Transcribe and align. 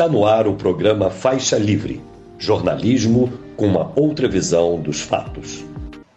Está 0.00 0.10
no 0.10 0.24
ar 0.24 0.46
o 0.46 0.54
programa 0.54 1.10
Faixa 1.10 1.58
Livre, 1.58 2.02
jornalismo 2.38 3.30
com 3.54 3.66
uma 3.66 3.92
outra 3.94 4.26
visão 4.26 4.80
dos 4.80 5.02
fatos. 5.02 5.62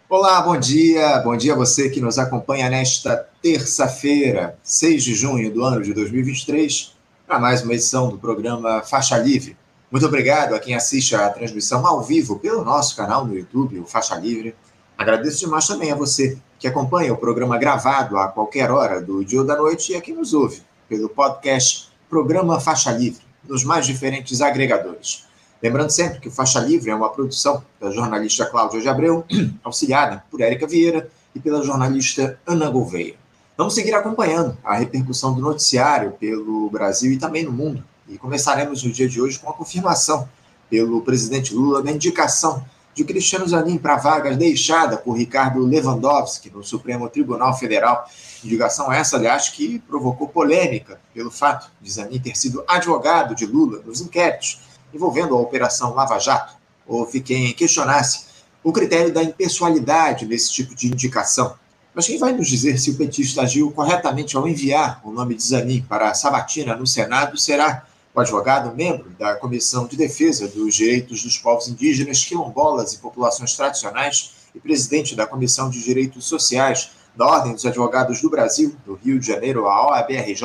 Olá, 0.08 0.40
bom 0.40 0.58
dia. 0.58 1.18
Bom 1.18 1.36
dia 1.36 1.52
a 1.52 1.56
você 1.56 1.90
que 1.90 2.00
nos 2.00 2.18
acompanha 2.18 2.70
nesta 2.70 3.28
terça-feira, 3.42 4.56
6 4.62 5.04
de 5.04 5.14
junho 5.14 5.52
do 5.52 5.62
ano 5.62 5.82
de 5.82 5.92
2023, 5.92 6.96
para 7.26 7.38
mais 7.38 7.62
uma 7.62 7.74
edição 7.74 8.08
do 8.08 8.16
programa 8.16 8.80
Faixa 8.80 9.18
Livre. 9.18 9.54
Muito 9.90 10.06
obrigado 10.06 10.54
a 10.54 10.58
quem 10.58 10.74
assiste 10.74 11.14
a 11.14 11.28
transmissão 11.28 11.86
ao 11.86 12.02
vivo 12.02 12.38
pelo 12.38 12.64
nosso 12.64 12.96
canal 12.96 13.26
no 13.26 13.36
YouTube, 13.36 13.80
o 13.80 13.84
Faixa 13.84 14.14
Livre. 14.14 14.56
Agradeço 14.96 15.40
demais 15.40 15.66
também 15.66 15.92
a 15.92 15.94
você 15.94 16.38
que 16.58 16.66
acompanha 16.66 17.12
o 17.12 17.18
programa 17.18 17.58
gravado 17.58 18.16
a 18.16 18.28
qualquer 18.28 18.70
hora 18.70 19.02
do 19.02 19.22
dia 19.22 19.40
ou 19.40 19.46
da 19.46 19.58
noite 19.58 19.92
e 19.92 19.94
a 19.94 20.00
quem 20.00 20.14
nos 20.14 20.32
ouve 20.32 20.62
pelo 20.88 21.10
podcast 21.10 21.92
Programa 22.08 22.58
Faixa 22.58 22.90
Livre, 22.90 23.23
nos 23.48 23.64
mais 23.64 23.86
diferentes 23.86 24.40
agregadores. 24.40 25.24
Lembrando 25.62 25.90
sempre 25.90 26.20
que 26.20 26.30
Faixa 26.30 26.60
Livre 26.60 26.90
é 26.90 26.94
uma 26.94 27.08
produção 27.08 27.64
da 27.80 27.90
jornalista 27.90 28.44
Cláudia 28.46 28.80
de 28.80 28.88
Abreu, 28.88 29.24
auxiliada 29.64 30.22
por 30.30 30.40
Érica 30.40 30.66
Vieira 30.66 31.08
e 31.34 31.40
pela 31.40 31.62
jornalista 31.62 32.38
Ana 32.46 32.68
Gouveia. 32.68 33.14
Vamos 33.56 33.74
seguir 33.74 33.94
acompanhando 33.94 34.56
a 34.64 34.74
repercussão 34.74 35.32
do 35.32 35.40
noticiário 35.40 36.12
pelo 36.12 36.68
Brasil 36.70 37.12
e 37.12 37.18
também 37.18 37.44
no 37.44 37.52
mundo. 37.52 37.84
E 38.08 38.18
começaremos 38.18 38.82
o 38.82 38.90
dia 38.90 39.08
de 39.08 39.20
hoje 39.20 39.38
com 39.38 39.48
a 39.48 39.54
confirmação 39.54 40.28
pelo 40.68 41.00
presidente 41.02 41.54
Lula 41.54 41.82
da 41.82 41.90
indicação 41.90 42.64
de 42.94 43.04
Cristiano 43.04 43.46
Zanin 43.46 43.76
para 43.76 43.94
a 43.94 43.98
vaga 43.98 44.36
deixada 44.36 44.96
por 44.96 45.14
Ricardo 45.14 45.58
Lewandowski 45.60 46.50
no 46.50 46.62
Supremo 46.62 47.08
Tribunal 47.08 47.56
Federal. 47.58 48.08
Indicação 48.44 48.92
essa, 48.92 49.16
aliás, 49.16 49.48
que 49.48 49.80
provocou 49.80 50.28
polêmica 50.28 51.00
pelo 51.12 51.30
fato 51.30 51.70
de 51.80 51.90
Zanin 51.90 52.20
ter 52.20 52.36
sido 52.36 52.64
advogado 52.68 53.34
de 53.34 53.46
Lula 53.46 53.80
nos 53.84 54.00
inquéritos 54.00 54.60
envolvendo 54.94 55.34
a 55.34 55.40
Operação 55.40 55.92
Lava 55.92 56.18
Jato. 56.18 56.54
Houve 56.86 57.20
quem 57.20 57.52
questionasse 57.52 58.26
o 58.62 58.72
critério 58.72 59.12
da 59.12 59.22
impessoalidade 59.22 60.24
nesse 60.24 60.52
tipo 60.52 60.74
de 60.74 60.86
indicação. 60.86 61.54
Mas 61.94 62.06
quem 62.06 62.18
vai 62.18 62.32
nos 62.32 62.48
dizer 62.48 62.78
se 62.78 62.90
o 62.90 62.96
petista 62.96 63.42
agiu 63.42 63.70
corretamente 63.70 64.36
ao 64.36 64.48
enviar 64.48 65.00
o 65.04 65.10
nome 65.10 65.34
de 65.34 65.42
Zanin 65.42 65.82
para 65.82 66.10
a 66.10 66.14
sabatina 66.14 66.76
no 66.76 66.86
Senado 66.86 67.36
será 67.36 67.86
o 68.14 68.20
advogado, 68.20 68.76
membro 68.76 69.10
da 69.18 69.34
Comissão 69.34 69.88
de 69.88 69.96
Defesa 69.96 70.46
dos 70.46 70.76
Direitos 70.76 71.24
dos 71.24 71.36
Povos 71.36 71.66
Indígenas, 71.66 72.24
Quilombolas 72.24 72.92
e 72.92 72.98
Populações 72.98 73.56
Tradicionais 73.56 74.34
e 74.54 74.60
presidente 74.60 75.16
da 75.16 75.26
Comissão 75.26 75.68
de 75.68 75.82
Direitos 75.82 76.24
Sociais 76.24 76.92
da 77.16 77.26
Ordem 77.26 77.52
dos 77.52 77.66
Advogados 77.66 78.20
do 78.20 78.30
Brasil, 78.30 78.76
do 78.86 78.94
Rio 78.94 79.18
de 79.18 79.26
Janeiro, 79.26 79.66
a 79.66 79.88
OABRJ, 79.88 80.42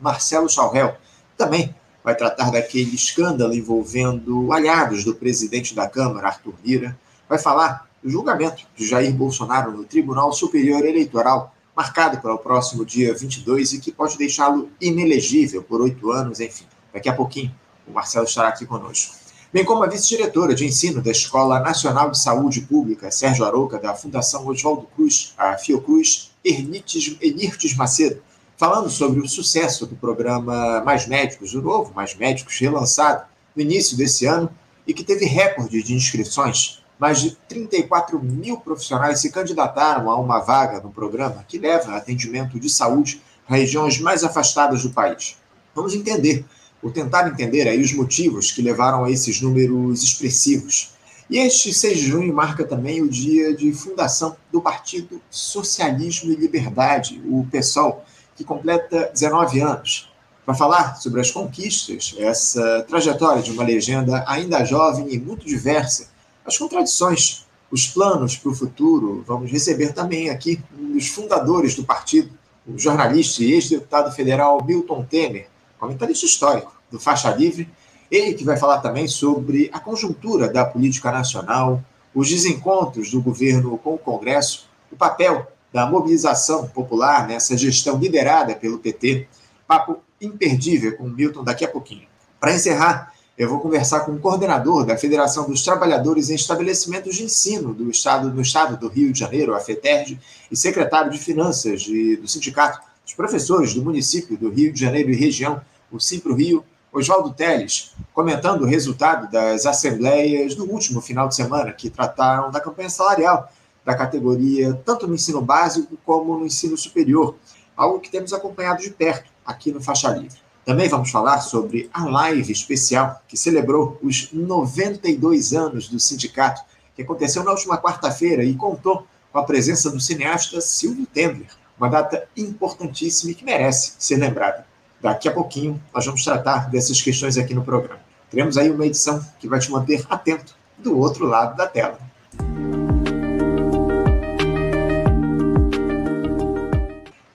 Marcelo 0.00 0.48
Chaurel. 0.48 0.96
Também 1.36 1.74
vai 2.02 2.14
tratar 2.14 2.50
daquele 2.50 2.94
escândalo 2.94 3.54
envolvendo 3.54 4.52
aliados 4.52 5.04
do 5.04 5.14
presidente 5.14 5.74
da 5.74 5.88
Câmara, 5.88 6.28
Arthur 6.28 6.54
Lira. 6.64 6.96
Vai 7.28 7.38
falar 7.38 7.88
do 8.00 8.08
julgamento 8.08 8.62
de 8.76 8.86
Jair 8.86 9.12
Bolsonaro 9.12 9.72
no 9.72 9.84
Tribunal 9.84 10.32
Superior 10.32 10.84
Eleitoral, 10.86 11.52
marcado 11.76 12.20
para 12.20 12.34
o 12.34 12.38
próximo 12.38 12.84
dia 12.84 13.12
22 13.12 13.72
e 13.72 13.80
que 13.80 13.90
pode 13.90 14.16
deixá-lo 14.16 14.70
inelegível 14.80 15.62
por 15.62 15.80
oito 15.80 16.12
anos, 16.12 16.38
enfim. 16.38 16.66
Daqui 16.92 17.08
a 17.08 17.14
pouquinho, 17.14 17.54
o 17.86 17.92
Marcelo 17.92 18.26
estará 18.26 18.48
aqui 18.48 18.66
conosco. 18.66 19.14
Bem 19.52 19.64
como 19.64 19.82
a 19.82 19.88
vice-diretora 19.88 20.54
de 20.54 20.64
ensino 20.64 21.02
da 21.02 21.10
Escola 21.10 21.58
Nacional 21.58 22.10
de 22.10 22.20
Saúde 22.20 22.60
Pública, 22.60 23.10
Sérgio 23.10 23.44
Arouca, 23.44 23.78
da 23.78 23.94
Fundação 23.94 24.46
Oswaldo 24.46 24.86
Cruz, 24.94 25.34
a 25.36 25.58
Fiocruz, 25.58 26.30
Enirtes 26.44 27.74
Macedo, 27.76 28.22
falando 28.56 28.88
sobre 28.88 29.20
o 29.20 29.28
sucesso 29.28 29.86
do 29.86 29.96
programa 29.96 30.82
Mais 30.84 31.06
Médicos, 31.06 31.52
o 31.54 31.60
novo 31.60 31.92
Mais 31.94 32.14
Médicos, 32.14 32.58
relançado 32.58 33.24
no 33.56 33.62
início 33.62 33.96
desse 33.96 34.26
ano 34.26 34.48
e 34.86 34.94
que 34.94 35.02
teve 35.02 35.24
recorde 35.24 35.82
de 35.82 35.94
inscrições. 35.94 36.80
Mais 36.98 37.20
de 37.20 37.30
34 37.48 38.22
mil 38.22 38.58
profissionais 38.58 39.20
se 39.20 39.32
candidataram 39.32 40.10
a 40.10 40.16
uma 40.16 40.38
vaga 40.40 40.80
no 40.80 40.90
programa 40.90 41.44
que 41.48 41.58
leva 41.58 41.96
atendimento 41.96 42.60
de 42.60 42.70
saúde 42.70 43.20
a 43.48 43.56
regiões 43.56 43.98
mais 43.98 44.22
afastadas 44.22 44.82
do 44.82 44.90
país. 44.90 45.36
Vamos 45.74 45.94
entender 45.94 46.44
por 46.80 46.92
tentar 46.92 47.28
entender 47.28 47.68
aí 47.68 47.80
os 47.80 47.92
motivos 47.92 48.50
que 48.50 48.62
levaram 48.62 49.04
a 49.04 49.10
esses 49.10 49.40
números 49.40 50.02
expressivos. 50.02 50.92
E 51.28 51.38
este 51.38 51.72
6 51.72 51.98
de 51.98 52.06
junho 52.06 52.34
marca 52.34 52.64
também 52.64 53.02
o 53.02 53.08
dia 53.08 53.54
de 53.54 53.72
fundação 53.72 54.36
do 54.50 54.60
Partido 54.60 55.20
Socialismo 55.30 56.32
e 56.32 56.36
Liberdade, 56.36 57.22
o 57.24 57.46
PSOL, 57.50 58.04
que 58.34 58.42
completa 58.42 59.10
19 59.12 59.60
anos. 59.60 60.10
Para 60.44 60.54
falar 60.54 60.96
sobre 60.96 61.20
as 61.20 61.30
conquistas, 61.30 62.16
essa 62.18 62.84
trajetória 62.88 63.42
de 63.42 63.52
uma 63.52 63.62
legenda 63.62 64.24
ainda 64.26 64.64
jovem 64.64 65.12
e 65.12 65.20
muito 65.20 65.46
diversa, 65.46 66.08
as 66.44 66.58
contradições, 66.58 67.46
os 67.70 67.86
planos 67.86 68.36
para 68.36 68.50
o 68.50 68.54
futuro, 68.54 69.22
vamos 69.24 69.52
receber 69.52 69.92
também 69.92 70.30
aqui 70.30 70.60
um 70.76 70.94
dos 70.94 71.06
fundadores 71.06 71.76
do 71.76 71.84
partido, 71.84 72.30
o 72.66 72.76
jornalista 72.76 73.44
e 73.44 73.52
ex-deputado 73.52 74.10
federal 74.12 74.64
Milton 74.64 75.04
Temer, 75.04 75.48
comentarista 75.80 76.26
histórico 76.26 76.72
do 76.90 77.00
Faixa 77.00 77.30
Livre, 77.30 77.68
ele 78.10 78.34
que 78.34 78.44
vai 78.44 78.56
falar 78.56 78.80
também 78.80 79.08
sobre 79.08 79.70
a 79.72 79.80
conjuntura 79.80 80.48
da 80.48 80.64
política 80.64 81.10
nacional, 81.10 81.82
os 82.14 82.28
desencontros 82.28 83.10
do 83.10 83.22
governo 83.22 83.78
com 83.78 83.94
o 83.94 83.98
Congresso, 83.98 84.68
o 84.92 84.96
papel 84.96 85.46
da 85.72 85.86
mobilização 85.86 86.66
popular 86.66 87.26
nessa 87.26 87.56
gestão 87.56 87.96
liderada 87.96 88.54
pelo 88.54 88.78
PT. 88.78 89.28
Papo 89.66 89.98
imperdível 90.20 90.96
com 90.96 91.04
o 91.04 91.08
Milton 91.10 91.44
daqui 91.44 91.64
a 91.64 91.68
pouquinho. 91.68 92.06
Para 92.40 92.52
encerrar, 92.52 93.12
eu 93.38 93.48
vou 93.48 93.60
conversar 93.60 94.00
com 94.00 94.12
o 94.12 94.18
coordenador 94.18 94.84
da 94.84 94.98
Federação 94.98 95.48
dos 95.48 95.62
Trabalhadores 95.62 96.28
em 96.28 96.34
Estabelecimentos 96.34 97.16
de 97.16 97.22
Ensino 97.22 97.72
do 97.72 97.88
Estado, 97.90 98.30
do 98.30 98.40
Estado 98.42 98.76
do 98.76 98.88
Rio 98.88 99.12
de 99.12 99.18
Janeiro, 99.18 99.54
a 99.54 99.60
FETERJ, 99.60 100.18
e 100.50 100.56
secretário 100.56 101.10
de 101.10 101.18
Finanças 101.18 101.80
de, 101.82 102.16
do 102.16 102.28
Sindicato 102.28 102.89
dos 103.10 103.14
Professores 103.14 103.74
do 103.74 103.82
município 103.82 104.36
do 104.36 104.50
Rio 104.50 104.72
de 104.72 104.80
Janeiro 104.80 105.10
e 105.10 105.16
região, 105.16 105.60
o 105.90 105.98
Simpro 105.98 106.34
Rio, 106.34 106.64
Oswaldo 106.92 107.34
Teles, 107.34 107.92
comentando 108.14 108.62
o 108.62 108.66
resultado 108.66 109.30
das 109.30 109.66
assembleias 109.66 110.54
do 110.54 110.64
último 110.70 111.00
final 111.00 111.26
de 111.26 111.34
semana, 111.34 111.72
que 111.72 111.90
trataram 111.90 112.50
da 112.52 112.60
campanha 112.60 112.88
salarial 112.88 113.50
da 113.84 113.96
categoria, 113.96 114.74
tanto 114.84 115.08
no 115.08 115.14
ensino 115.14 115.40
básico 115.40 115.98
como 116.04 116.38
no 116.38 116.46
ensino 116.46 116.76
superior, 116.76 117.34
algo 117.76 117.98
que 117.98 118.10
temos 118.10 118.32
acompanhado 118.32 118.80
de 118.80 118.90
perto 118.90 119.30
aqui 119.44 119.72
no 119.72 119.80
Faixa 119.80 120.10
Livre. 120.10 120.38
Também 120.64 120.88
vamos 120.88 121.10
falar 121.10 121.40
sobre 121.40 121.90
a 121.92 122.04
live 122.04 122.52
especial 122.52 123.20
que 123.26 123.36
celebrou 123.36 123.98
os 124.02 124.32
92 124.32 125.52
anos 125.52 125.88
do 125.88 125.98
sindicato, 125.98 126.62
que 126.94 127.02
aconteceu 127.02 127.42
na 127.42 127.50
última 127.50 127.76
quarta-feira 127.76 128.44
e 128.44 128.54
contou 128.54 129.04
com 129.32 129.38
a 129.38 129.44
presença 129.44 129.90
do 129.90 129.98
cineasta 129.98 130.60
Silvio 130.60 131.06
Tendler, 131.06 131.59
uma 131.80 131.88
data 131.88 132.28
importantíssima 132.36 133.32
e 133.32 133.34
que 133.34 133.42
merece 133.42 133.94
ser 133.98 134.16
lembrada. 134.16 134.66
Daqui 135.00 135.26
a 135.26 135.32
pouquinho 135.32 135.82
nós 135.94 136.04
vamos 136.04 136.22
tratar 136.22 136.68
dessas 136.68 137.00
questões 137.00 137.38
aqui 137.38 137.54
no 137.54 137.64
programa. 137.64 138.00
Teremos 138.30 138.58
aí 138.58 138.70
uma 138.70 138.84
edição 138.84 139.24
que 139.38 139.48
vai 139.48 139.58
te 139.58 139.70
manter 139.70 140.04
atento 140.10 140.54
do 140.76 140.98
outro 140.98 141.24
lado 141.26 141.56
da 141.56 141.66
tela. 141.66 141.98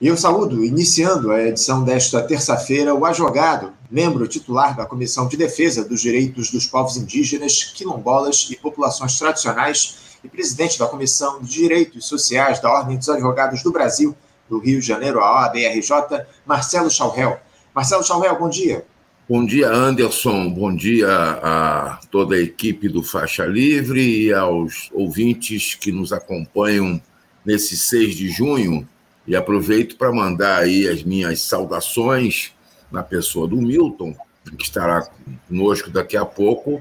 E 0.00 0.06
eu 0.06 0.16
saúdo, 0.16 0.64
iniciando 0.64 1.32
a 1.32 1.42
edição 1.42 1.82
desta 1.82 2.22
terça-feira, 2.22 2.94
o 2.94 3.04
advogado, 3.04 3.72
membro 3.90 4.28
titular 4.28 4.76
da 4.76 4.86
Comissão 4.86 5.26
de 5.26 5.36
Defesa 5.36 5.84
dos 5.84 6.00
Direitos 6.00 6.50
dos 6.50 6.66
Povos 6.66 6.96
Indígenas, 6.96 7.64
Quilombolas 7.64 8.46
e 8.48 8.56
Populações 8.56 9.18
Tradicionais 9.18 10.18
e 10.22 10.28
presidente 10.28 10.78
da 10.78 10.86
Comissão 10.86 11.40
de 11.40 11.48
Direitos 11.48 12.06
Sociais 12.06 12.60
da 12.60 12.70
Ordem 12.70 12.96
dos 12.96 13.08
Advogados 13.08 13.62
do 13.62 13.72
Brasil, 13.72 14.14
do 14.48 14.58
Rio 14.58 14.80
de 14.80 14.86
Janeiro, 14.86 15.20
a 15.20 15.42
OABRJ, 15.42 15.90
Marcelo 16.44 16.90
Chaurel. 16.90 17.38
Marcelo 17.74 18.04
Chaurel, 18.04 18.38
bom 18.38 18.48
dia. 18.48 18.84
Bom 19.28 19.44
dia, 19.44 19.68
Anderson. 19.68 20.48
Bom 20.50 20.74
dia 20.74 21.08
a 21.10 21.98
toda 22.12 22.36
a 22.36 22.40
equipe 22.40 22.88
do 22.88 23.02
Faixa 23.02 23.44
Livre 23.44 24.00
e 24.00 24.32
aos 24.32 24.88
ouvintes 24.92 25.74
que 25.74 25.90
nos 25.90 26.12
acompanham 26.12 27.02
nesse 27.44 27.76
6 27.76 28.14
de 28.14 28.28
junho. 28.28 28.88
E 29.26 29.34
aproveito 29.34 29.96
para 29.96 30.12
mandar 30.12 30.62
aí 30.62 30.86
as 30.86 31.02
minhas 31.02 31.40
saudações 31.40 32.52
na 32.90 33.02
pessoa 33.02 33.48
do 33.48 33.56
Milton, 33.56 34.14
que 34.56 34.64
estará 34.64 35.08
conosco 35.48 35.90
daqui 35.90 36.16
a 36.16 36.24
pouco, 36.24 36.80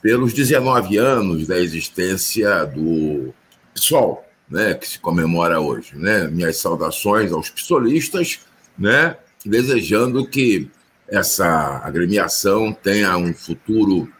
pelos 0.00 0.32
19 0.32 0.96
anos 0.96 1.48
da 1.48 1.58
existência 1.58 2.64
do 2.66 3.34
PSOL, 3.74 4.24
né, 4.50 4.74
que 4.74 4.88
se 4.88 4.98
comemora 4.98 5.60
hoje. 5.60 5.96
Né? 5.96 6.26
Minhas 6.28 6.56
saudações 6.56 7.32
aos 7.32 7.48
psolistas, 7.48 8.40
né? 8.76 9.16
desejando 9.44 10.26
que 10.26 10.70
essa 11.08 11.80
agremiação 11.84 12.72
tenha 12.72 13.16
um 13.16 13.32
futuro 13.32 14.12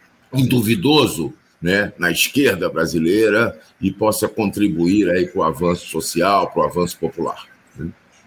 duvidoso 0.47 1.33
né, 1.61 1.93
na 1.97 2.09
esquerda 2.09 2.69
brasileira 2.69 3.59
e 3.79 3.91
possa 3.91 4.27
contribuir 4.27 5.09
aí 5.09 5.27
para 5.27 5.39
o 5.39 5.43
avanço 5.43 5.87
social, 5.87 6.49
para 6.49 6.63
o 6.63 6.65
avanço 6.65 6.97
popular. 6.97 7.45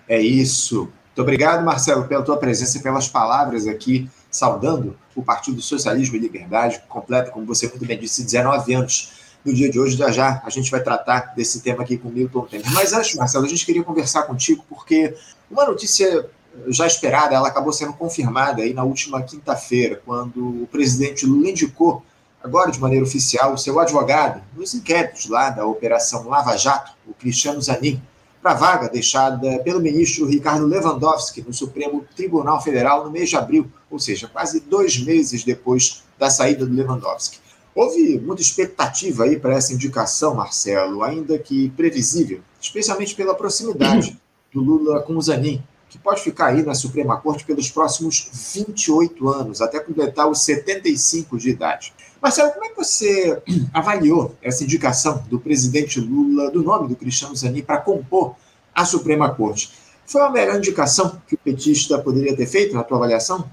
É 0.09 0.21
isso. 0.21 0.83
Muito 1.07 1.23
obrigado, 1.23 1.65
Marcelo, 1.65 2.07
pela 2.07 2.23
tua 2.23 2.37
presença 2.37 2.79
e 2.79 2.83
pelas 2.83 3.09
palavras 3.09 3.67
aqui, 3.67 4.09
saudando 4.31 4.97
o 5.15 5.23
Partido 5.23 5.61
Socialismo 5.61 6.17
e 6.17 6.19
Liberdade, 6.19 6.81
que 6.81 6.87
completa, 6.87 7.31
como 7.31 7.47
você 7.47 7.69
muito 7.69 7.87
bem 7.87 7.99
disse, 7.99 8.25
19 8.25 8.75
anos 8.75 9.24
no 9.45 9.53
dia 9.53 9.71
de 9.71 9.79
hoje. 9.79 9.97
Já 9.97 10.11
já 10.11 10.43
a 10.45 10.51
gente 10.51 10.71
vai 10.71 10.83
tratar 10.83 11.35
desse 11.37 11.61
tema 11.61 11.83
aqui 11.83 11.99
com 11.99 12.09
o 12.09 12.13
Milton 12.13 12.43
Temer. 12.47 12.73
Mas 12.73 12.93
antes, 12.93 13.15
Marcelo, 13.15 13.45
a 13.45 13.49
gente 13.49 13.67
queria 13.67 13.83
conversar 13.83 14.23
contigo, 14.23 14.65
porque 14.69 15.15
uma 15.51 15.67
notícia 15.67 16.29
já 16.69 16.87
esperada, 16.87 17.35
ela 17.35 17.49
acabou 17.49 17.73
sendo 17.73 17.93
confirmada 17.93 18.63
aí 18.63 18.73
na 18.73 18.85
última 18.85 19.23
quinta-feira, 19.23 20.01
quando 20.05 20.63
o 20.63 20.69
presidente 20.71 21.27
Lula 21.27 21.51
indicou, 21.51 22.03
agora 22.43 22.71
de 22.71 22.81
maneira 22.81 23.05
oficial, 23.05 23.55
o 23.55 23.59
seu 23.59 23.79
advogado 23.81 24.43
nos 24.57 24.75
inquéritos 24.75 25.29
lá 25.29 25.51
da 25.51 25.67
Operação 25.67 26.29
Lava 26.29 26.57
Jato, 26.57 26.93
o 27.07 27.15
Cristiano 27.15 27.61
Zanin, 27.61 28.01
para 28.41 28.53
a 28.53 28.55
vaga 28.55 28.89
deixada 28.91 29.59
pelo 29.61 29.81
ministro 29.81 30.27
Ricardo 30.27 30.67
Lewandowski 30.67 31.43
no 31.43 31.53
Supremo 31.55 32.05
Tribunal 32.15 32.61
Federal 32.61 33.03
no 33.03 33.11
mês 33.11 33.31
de 33.31 33.37
abril, 33.37 33.71
ou 33.91 33.99
seja, 33.99 34.29
quase 34.29 34.61
dois 34.61 34.99
meses 34.99 35.45
depois 35.45 36.05
da 36.19 36.29
saída 36.29 36.67
do 36.67 36.75
Lewandowski. 36.75 37.39
Houve 37.75 38.21
muita 38.21 38.41
expectativa 38.41 39.25
aí 39.25 39.39
para 39.39 39.55
essa 39.55 39.73
indicação, 39.73 40.35
Marcelo, 40.35 41.03
ainda 41.03 41.37
que 41.39 41.71
previsível, 41.71 42.41
especialmente 42.61 43.15
pela 43.17 43.35
proximidade 43.35 44.17
do 44.55 44.61
Lula 44.61 45.03
com 45.03 45.17
o 45.17 45.21
Zanin, 45.23 45.61
que 45.91 45.99
pode 45.99 46.23
ficar 46.23 46.47
aí 46.47 46.63
na 46.63 46.75
Suprema 46.75 47.21
Corte 47.21 47.45
pelos 47.45 47.69
próximos 47.71 48.31
28 48.55 49.29
anos, 49.29 49.61
até 49.61 49.81
completar 49.81 50.29
os 50.31 50.43
75 50.43 51.37
de 51.37 51.51
idade. 51.51 51.93
Marcelo, 52.23 52.53
como 52.53 52.65
é 52.65 52.69
que 52.69 52.77
você 52.77 53.43
avaliou 53.75 54.37
essa 54.41 54.63
indicação 54.63 55.25
do 55.29 55.41
presidente 55.41 56.01
Lula, 56.01 56.53
do 56.53 56.63
nome 56.63 56.89
do 56.89 56.95
Cristiano 56.95 57.35
Zanin, 57.35 57.63
para 57.63 57.79
compor 57.79 58.37
a 58.73 58.85
Suprema 58.85 59.35
Corte? 59.35 59.73
Foi 60.07 60.23
a 60.23 60.31
melhor 60.31 60.57
indicação 60.59 61.21
que 61.27 61.35
o 61.35 61.39
petista 61.39 61.99
poderia 61.99 62.37
ter 62.37 62.47
feito, 62.47 62.75
na 62.75 62.85
tua 62.85 62.99
avaliação? 62.99 63.49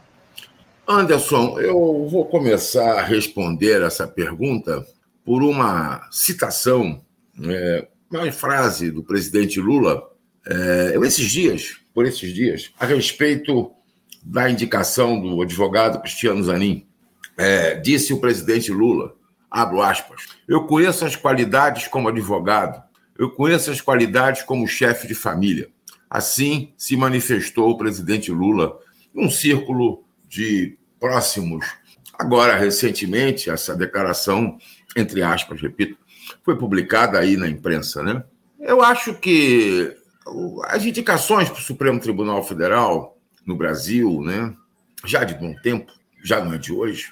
Anderson, 0.91 1.57
eu 1.57 2.05
vou 2.09 2.25
começar 2.25 2.99
a 2.99 3.01
responder 3.01 3.81
essa 3.81 4.05
pergunta 4.05 4.85
por 5.23 5.41
uma 5.41 6.05
citação, 6.11 7.01
é, 7.41 7.87
uma 8.11 8.29
frase 8.29 8.91
do 8.91 9.01
presidente 9.01 9.57
Lula, 9.61 10.03
é, 10.45 10.97
esses 11.01 11.31
dias, 11.31 11.77
por 11.93 12.05
esses 12.05 12.33
dias, 12.33 12.73
a 12.77 12.85
respeito 12.85 13.71
da 14.21 14.49
indicação 14.49 15.21
do 15.21 15.41
advogado 15.41 16.01
Cristiano 16.01 16.43
Zanin. 16.43 16.85
É, 17.37 17.75
disse 17.75 18.11
o 18.11 18.19
presidente 18.19 18.69
Lula, 18.69 19.15
abro 19.49 19.81
aspas, 19.81 20.23
eu 20.45 20.67
conheço 20.67 21.05
as 21.05 21.15
qualidades 21.15 21.87
como 21.87 22.09
advogado, 22.09 22.83
eu 23.17 23.31
conheço 23.31 23.71
as 23.71 23.79
qualidades 23.79 24.43
como 24.43 24.67
chefe 24.67 25.07
de 25.07 25.15
família. 25.15 25.69
Assim 26.09 26.73
se 26.77 26.97
manifestou 26.97 27.69
o 27.69 27.77
presidente 27.77 28.29
Lula 28.29 28.77
num 29.13 29.29
círculo 29.29 30.03
de 30.27 30.77
próximos. 31.01 31.65
Agora, 32.17 32.55
recentemente, 32.55 33.49
essa 33.49 33.75
declaração, 33.75 34.59
entre 34.95 35.23
aspas, 35.23 35.59
repito, 35.59 35.97
foi 36.45 36.55
publicada 36.55 37.17
aí 37.19 37.35
na 37.35 37.49
imprensa, 37.49 38.03
né? 38.03 38.23
Eu 38.59 38.83
acho 38.83 39.15
que 39.15 39.97
as 40.65 40.85
indicações 40.85 41.49
para 41.49 41.57
o 41.57 41.63
Supremo 41.63 41.99
Tribunal 41.99 42.43
Federal 42.43 43.17
no 43.43 43.55
Brasil, 43.55 44.21
né, 44.21 44.53
já 45.03 45.23
de 45.23 45.33
bom 45.33 45.55
tempo, 45.63 45.91
já 46.23 46.43
não 46.43 46.53
é 46.53 46.59
de 46.59 46.71
hoje, 46.71 47.11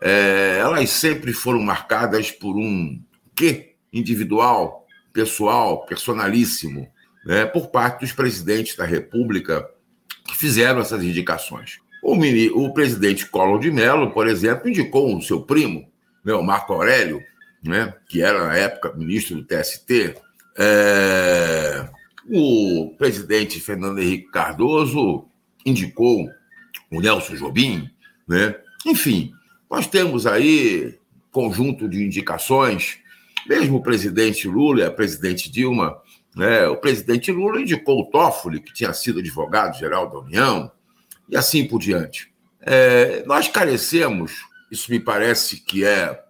é, 0.00 0.58
elas 0.60 0.88
sempre 0.90 1.32
foram 1.32 1.60
marcadas 1.60 2.30
por 2.30 2.56
um 2.56 3.02
quê 3.34 3.74
individual, 3.92 4.86
pessoal, 5.12 5.84
personalíssimo, 5.84 6.88
né, 7.26 7.44
por 7.44 7.68
parte 7.68 8.00
dos 8.00 8.12
presidentes 8.12 8.76
da 8.76 8.84
República 8.84 9.68
que 10.24 10.36
fizeram 10.36 10.80
essas 10.80 11.02
indicações. 11.02 11.80
O, 12.02 12.16
mini, 12.16 12.50
o 12.50 12.72
presidente 12.72 13.26
Collor 13.26 13.60
de 13.60 13.70
Mello, 13.70 14.10
por 14.10 14.26
exemplo, 14.26 14.68
indicou 14.68 15.16
o 15.16 15.22
seu 15.22 15.40
primo, 15.40 15.88
né, 16.24 16.34
o 16.34 16.42
Marco 16.42 16.72
Aurélio, 16.72 17.22
né, 17.62 17.94
que 18.08 18.20
era 18.20 18.48
na 18.48 18.56
época 18.56 18.92
ministro 18.94 19.36
do 19.36 19.44
TST. 19.44 20.16
É, 20.58 21.88
o 22.28 22.94
presidente 22.98 23.60
Fernando 23.60 24.00
Henrique 24.00 24.30
Cardoso 24.30 25.26
indicou 25.64 26.28
o 26.90 27.00
Nelson 27.00 27.36
Jobim, 27.36 27.88
né? 28.28 28.54
Enfim, 28.84 29.32
nós 29.70 29.86
temos 29.86 30.26
aí 30.26 30.98
conjunto 31.30 31.88
de 31.88 32.04
indicações, 32.04 32.98
mesmo 33.46 33.78
o 33.78 33.82
presidente 33.82 34.46
Lula 34.46 34.86
a 34.86 34.90
presidente 34.90 35.50
Dilma, 35.50 35.96
né? 36.36 36.66
o 36.66 36.76
presidente 36.76 37.32
Lula 37.32 37.60
indicou 37.60 38.00
o 38.00 38.10
Toffoli, 38.10 38.60
que 38.60 38.72
tinha 38.72 38.92
sido 38.92 39.20
advogado-geral 39.20 40.10
da 40.10 40.18
União, 40.18 40.70
e 41.28 41.36
assim 41.36 41.66
por 41.66 41.78
diante. 41.78 42.32
É, 42.60 43.24
nós 43.26 43.48
carecemos, 43.48 44.32
isso 44.70 44.90
me 44.90 45.00
parece 45.00 45.58
que 45.60 45.84
é, 45.84 46.22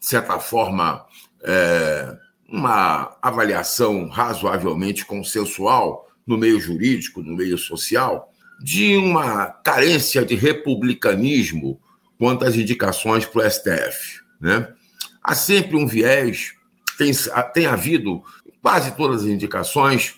de 0.00 0.06
certa 0.06 0.38
forma, 0.38 1.04
é, 1.42 2.16
uma 2.48 3.16
avaliação 3.20 4.08
razoavelmente 4.08 5.04
consensual 5.04 6.08
no 6.26 6.38
meio 6.38 6.60
jurídico, 6.60 7.22
no 7.22 7.36
meio 7.36 7.58
social, 7.58 8.32
de 8.60 8.96
uma 8.96 9.46
carência 9.46 10.24
de 10.24 10.34
republicanismo 10.34 11.80
quanto 12.18 12.44
às 12.44 12.54
indicações 12.54 13.26
para 13.26 13.46
o 13.46 13.50
STF. 13.50 14.20
Né? 14.40 14.68
Há 15.22 15.34
sempre 15.34 15.76
um 15.76 15.86
viés, 15.86 16.52
tem, 16.96 17.10
tem 17.52 17.66
havido 17.66 18.22
quase 18.62 18.92
todas 18.96 19.22
as 19.22 19.28
indicações, 19.28 20.14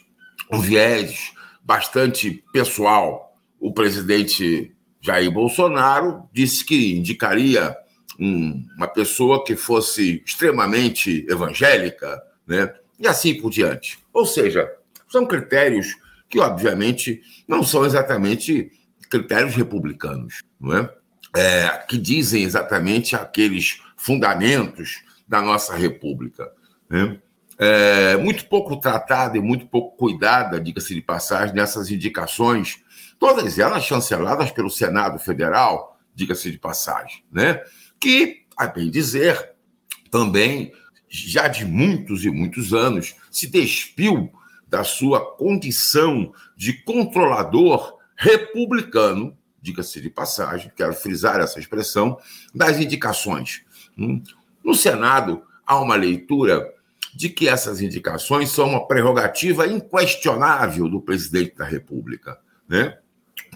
um 0.51 0.61
viés 0.61 1.33
bastante 1.65 2.45
pessoal. 2.53 3.26
O 3.67 3.73
presidente 3.73 4.73
Jair 5.01 5.29
Bolsonaro 5.29 6.29
disse 6.33 6.65
que 6.65 6.95
indicaria 6.95 7.77
um, 8.17 8.65
uma 8.77 8.87
pessoa 8.87 9.45
que 9.45 9.57
fosse 9.57 10.23
extremamente 10.25 11.27
evangélica, 11.29 12.23
né? 12.47 12.73
e 12.97 13.09
assim 13.09 13.35
por 13.35 13.51
diante. 13.51 13.99
Ou 14.13 14.25
seja, 14.25 14.73
são 15.09 15.27
critérios 15.27 15.97
que, 16.29 16.39
obviamente, 16.39 17.21
não 17.49 17.65
são 17.65 17.85
exatamente 17.85 18.71
critérios 19.11 19.57
republicanos, 19.57 20.45
não 20.61 20.79
é? 20.79 20.95
é? 21.37 21.69
que 21.89 21.99
dizem 21.99 22.45
exatamente 22.45 23.17
aqueles 23.17 23.81
fundamentos 23.97 25.03
da 25.27 25.43
nossa 25.43 25.75
república. 25.75 26.53
Né? 26.89 27.19
É, 27.59 28.17
muito 28.17 28.47
pouco 28.47 28.77
tratada 28.77 29.37
e 29.37 29.41
muito 29.41 29.67
pouco 29.67 29.97
cuidada, 29.97 30.61
diga-se 30.61 30.95
de 30.95 31.03
passagem, 31.03 31.53
nessas 31.53 31.91
indicações, 31.91 32.86
todas 33.19 33.59
elas 33.59 33.85
chanceladas 33.85 34.51
pelo 34.51 34.71
Senado 34.71 35.19
Federal, 35.19 35.99
diga-se 36.15 36.51
de 36.51 36.59
passagem, 36.59 37.25
né? 37.31 37.63
que, 38.01 38.45
a 38.57 38.67
bem 38.67 38.91
dizer, 38.91 39.53
também 40.11 40.73
já 41.09 41.49
de 41.49 41.65
muitos 41.65 42.25
e 42.25 42.31
muitos 42.31 42.73
anos 42.73 43.15
se 43.31 43.47
despiu 43.47 44.31
da 44.67 44.83
sua 44.83 45.37
condição 45.37 46.33
de 46.57 46.73
controlador 46.83 47.97
republicano, 48.17 49.37
diga-se 49.61 50.01
de 50.01 50.11
passagem, 50.11 50.73
quero 50.75 50.95
frisar 50.95 51.41
essa 51.41 51.59
expressão, 51.59 52.19
das 52.55 52.79
indicações. 52.79 53.63
Hum? 53.97 54.23
No 54.65 54.75
Senado, 54.75 55.43
há 55.67 55.81
uma 55.81 55.97
leitura 55.97 56.73
de 57.15 57.29
que 57.29 57.49
essas 57.49 57.81
indicações 57.81 58.51
são 58.51 58.69
uma 58.69 58.87
prerrogativa 58.87 59.67
inquestionável 59.67 60.89
do 60.89 61.01
presidente 61.01 61.57
da 61.57 61.65
República, 61.65 62.39
né? 62.69 62.99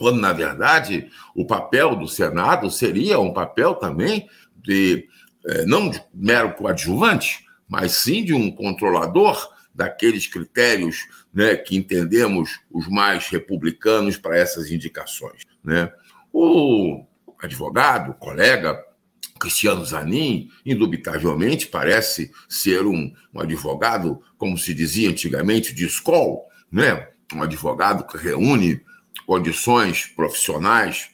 Quando, 0.01 0.19
na 0.19 0.33
verdade, 0.33 1.11
o 1.35 1.45
papel 1.45 1.95
do 1.95 2.09
Senado 2.09 2.71
seria 2.71 3.21
um 3.21 3.35
papel 3.35 3.75
também 3.75 4.31
de, 4.57 5.07
eh, 5.47 5.67
não 5.67 5.91
de 5.91 6.03
mero 6.15 6.55
coadjuvante, 6.55 7.45
mas 7.69 7.93
sim 7.93 8.25
de 8.25 8.33
um 8.33 8.51
controlador 8.51 9.47
daqueles 9.75 10.27
critérios 10.27 11.07
né, 11.35 11.55
que 11.55 11.77
entendemos 11.77 12.61
os 12.71 12.89
mais 12.89 13.29
republicanos 13.29 14.17
para 14.17 14.39
essas 14.39 14.71
indicações. 14.71 15.43
Né? 15.63 15.93
O 16.33 17.05
advogado, 17.39 18.15
colega 18.15 18.83
Cristiano 19.39 19.85
Zanin, 19.85 20.49
indubitavelmente 20.65 21.67
parece 21.67 22.31
ser 22.49 22.87
um, 22.87 23.13
um 23.35 23.41
advogado, 23.41 24.23
como 24.39 24.57
se 24.57 24.73
dizia 24.73 25.11
antigamente, 25.11 25.75
de 25.75 25.85
escola, 25.85 26.39
né? 26.73 27.07
um 27.35 27.43
advogado 27.43 28.07
que 28.07 28.17
reúne 28.17 28.81
condições 29.31 30.07
profissionais 30.07 31.09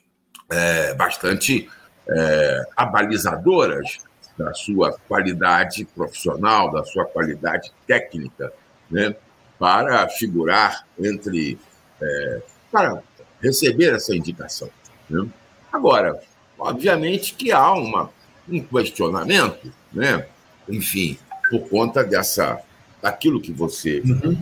é, 0.49 0.95
bastante 0.95 1.69
é, 2.09 2.63
abalizadoras 2.75 3.99
da 4.39 4.55
sua 4.55 4.99
qualidade 5.07 5.85
profissional, 5.85 6.73
da 6.73 6.83
sua 6.83 7.05
qualidade 7.05 7.71
técnica, 7.87 8.51
né, 8.91 9.15
para 9.59 10.09
figurar 10.09 10.87
entre. 10.99 11.59
É, 12.01 12.43
para 12.73 13.03
receber 13.43 13.95
essa 13.95 14.17
indicação. 14.17 14.71
Né? 15.11 15.29
Agora, 15.71 16.19
obviamente 16.59 17.35
que 17.35 17.53
há 17.53 17.71
uma, 17.73 18.11
um 18.49 18.63
questionamento, 18.63 19.71
né? 19.93 20.27
enfim, 20.67 21.19
por 21.51 21.69
conta 21.69 22.03
dessa 22.03 22.63
daquilo 23.03 23.43
que 23.43 23.53
você 23.53 24.01
uhum. 24.01 24.41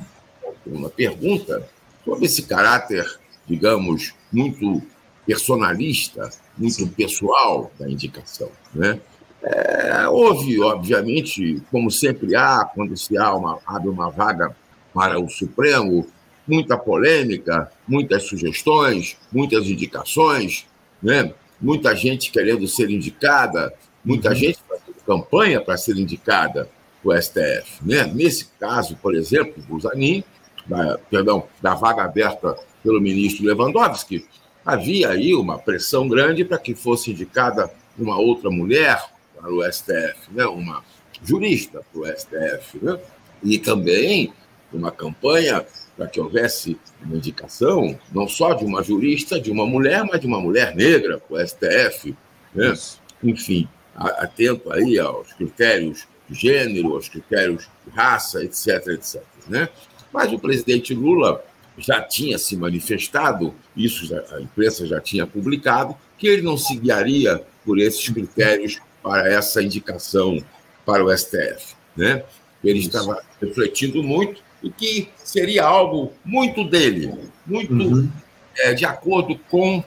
uma 0.65 0.91
pergunta 0.91 1.69
sobre 2.05 2.27
esse 2.27 2.43
caráter 2.43 3.24
digamos, 3.47 4.15
muito 4.33 4.83
personalista, 5.27 6.31
muito 6.57 6.87
pessoal 6.89 7.73
da 7.79 7.89
indicação. 7.89 8.51
Né? 8.75 9.01
É, 9.43 10.09
houve, 10.09 10.61
obviamente, 10.61 11.63
como 11.71 11.91
sempre 11.91 12.35
há, 12.35 12.65
quando 12.65 12.97
se 12.97 13.17
há 13.17 13.35
uma, 13.35 13.59
abre 13.67 13.89
uma 13.89 14.11
vaga 14.11 14.55
para 14.93 15.19
o 15.19 15.29
Supremo, 15.29 16.07
muita 16.47 16.77
polêmica, 16.77 17.71
muitas 17.87 18.25
sugestões, 18.25 19.17
muitas 19.33 19.67
indicações, 19.67 20.67
né? 21.03 21.33
muita 21.61 21.95
gente 21.95 22.31
querendo 22.31 22.67
ser 22.69 22.91
indicada, 22.91 23.73
muita 24.05 24.31
uhum. 24.31 24.35
gente 24.35 24.59
fazendo 24.69 25.05
campanha 25.07 25.61
para 25.61 25.77
ser 25.77 25.97
indicada 25.97 26.69
o 27.03 27.15
STF. 27.15 27.81
Né? 27.83 28.05
Nesse 28.07 28.47
caso, 28.59 28.97
por 28.97 29.15
exemplo, 29.15 29.63
do 29.63 29.79
Zanin, 29.79 30.25
da, 30.67 30.99
perdão, 31.11 31.47
da 31.61 31.75
vaga 31.75 32.05
aberta 32.05 32.57
pelo 32.83 33.01
ministro 33.01 33.47
Lewandowski, 33.47 34.27
havia 34.65 35.11
aí 35.11 35.35
uma 35.35 35.59
pressão 35.59 36.09
grande 36.09 36.45
para 36.45 36.59
que 36.59 36.75
fosse 36.75 37.11
indicada 37.11 37.71
uma 37.99 38.19
outra 38.19 38.51
mulher 38.51 39.03
para 39.37 39.53
o 39.53 39.63
STF, 39.71 40.31
né? 40.33 40.47
uma 40.47 40.83
jurista 41.23 41.83
para 41.93 42.01
o 42.01 42.07
STF, 42.07 42.79
né? 42.83 42.99
e 43.43 43.59
também 43.59 44.33
uma 44.73 44.91
campanha 44.91 45.65
para 45.97 46.09
que 46.09 46.21
houvesse 46.21 46.79
uma 47.01 47.17
indicação, 47.17 47.99
não 48.13 48.27
só 48.27 48.53
de 48.55 48.65
uma 48.65 48.83
jurista, 48.83 49.41
de 49.41 49.51
uma 49.51 49.65
mulher, 49.65 50.05
mas 50.05 50.21
de 50.21 50.27
uma 50.27 50.41
mulher 50.41 50.75
negra 50.75 51.19
para 51.19 51.37
o 51.37 51.47
STF. 51.47 52.17
Né? 52.53 52.75
Enfim, 53.23 53.69
atento 53.95 54.73
aí 54.73 54.99
aos 54.99 55.33
critérios 55.35 56.09
de 56.29 56.35
gênero, 56.41 56.95
aos 56.95 57.09
critérios 57.09 57.69
de 57.87 57.93
raça, 57.93 58.43
etc, 58.43 58.89
etc. 58.89 59.23
Né? 59.47 59.69
Mas 60.15 60.33
o 60.33 60.39
presidente 60.39 60.95
Lula 60.95 61.45
já 61.77 62.01
tinha 62.01 62.39
se 62.39 62.57
manifestado, 62.57 63.53
isso 63.77 64.07
já, 64.07 64.23
a 64.31 64.41
imprensa 64.41 64.87
já 64.87 65.01
tinha 65.01 65.27
publicado, 65.27 65.97
que 66.17 66.29
ele 66.29 66.43
não 66.43 66.57
se 66.57 66.77
guiaria 66.77 67.45
por 67.65 67.81
esses 67.81 68.09
critérios 68.09 68.79
para 69.03 69.29
essa 69.29 69.61
indicação 69.61 70.39
para 70.87 71.05
o 71.05 71.13
STF. 71.13 71.75
Né? 71.97 72.23
Ele 72.63 72.79
isso. 72.79 72.91
estava 72.91 73.21
refletindo 73.43 74.05
muito 74.05 74.41
e 74.63 74.71
que 74.71 75.09
seria 75.17 75.65
algo 75.65 76.13
muito 76.25 76.63
dele, 76.63 77.13
muito 77.45 77.75
uhum. 77.75 78.09
é, 78.57 78.73
de 78.73 78.85
acordo 78.85 79.37
com 79.51 79.83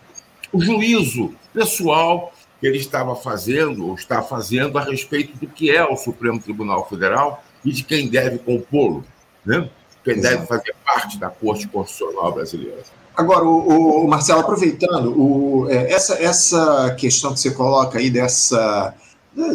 o 0.52 0.60
juízo 0.60 1.34
pessoal 1.54 2.34
que 2.60 2.68
ele 2.68 2.80
estava 2.80 3.16
fazendo 3.16 3.88
ou 3.88 3.96
está 3.96 4.22
fazendo 4.22 4.78
a 4.78 4.84
respeito 4.84 5.38
do 5.38 5.48
que 5.48 5.72
é 5.72 5.86
o 5.86 5.96
Supremo 5.96 6.42
Tribunal 6.42 6.88
Federal 6.90 7.42
e 7.64 7.72
de 7.72 7.84
quem 7.86 8.10
deve 8.10 8.40
compô-lo, 8.40 9.06
né? 9.46 9.70
Deve 10.16 10.46
fazer 10.46 10.76
parte 10.86 11.20
da 11.20 11.30
Corte 11.30 11.68
Constitucional 11.68 12.32
Brasileira. 12.34 12.84
Agora, 13.16 13.44
o, 13.46 14.06
o 14.06 14.08
Marcelo, 14.08 14.42
aproveitando, 14.42 15.20
o, 15.20 15.68
é, 15.70 15.92
essa, 15.92 16.14
essa 16.22 16.96
questão 16.98 17.34
que 17.34 17.40
você 17.40 17.52
coloca 17.52 17.98
aí 17.98 18.10
dessa 18.10 18.94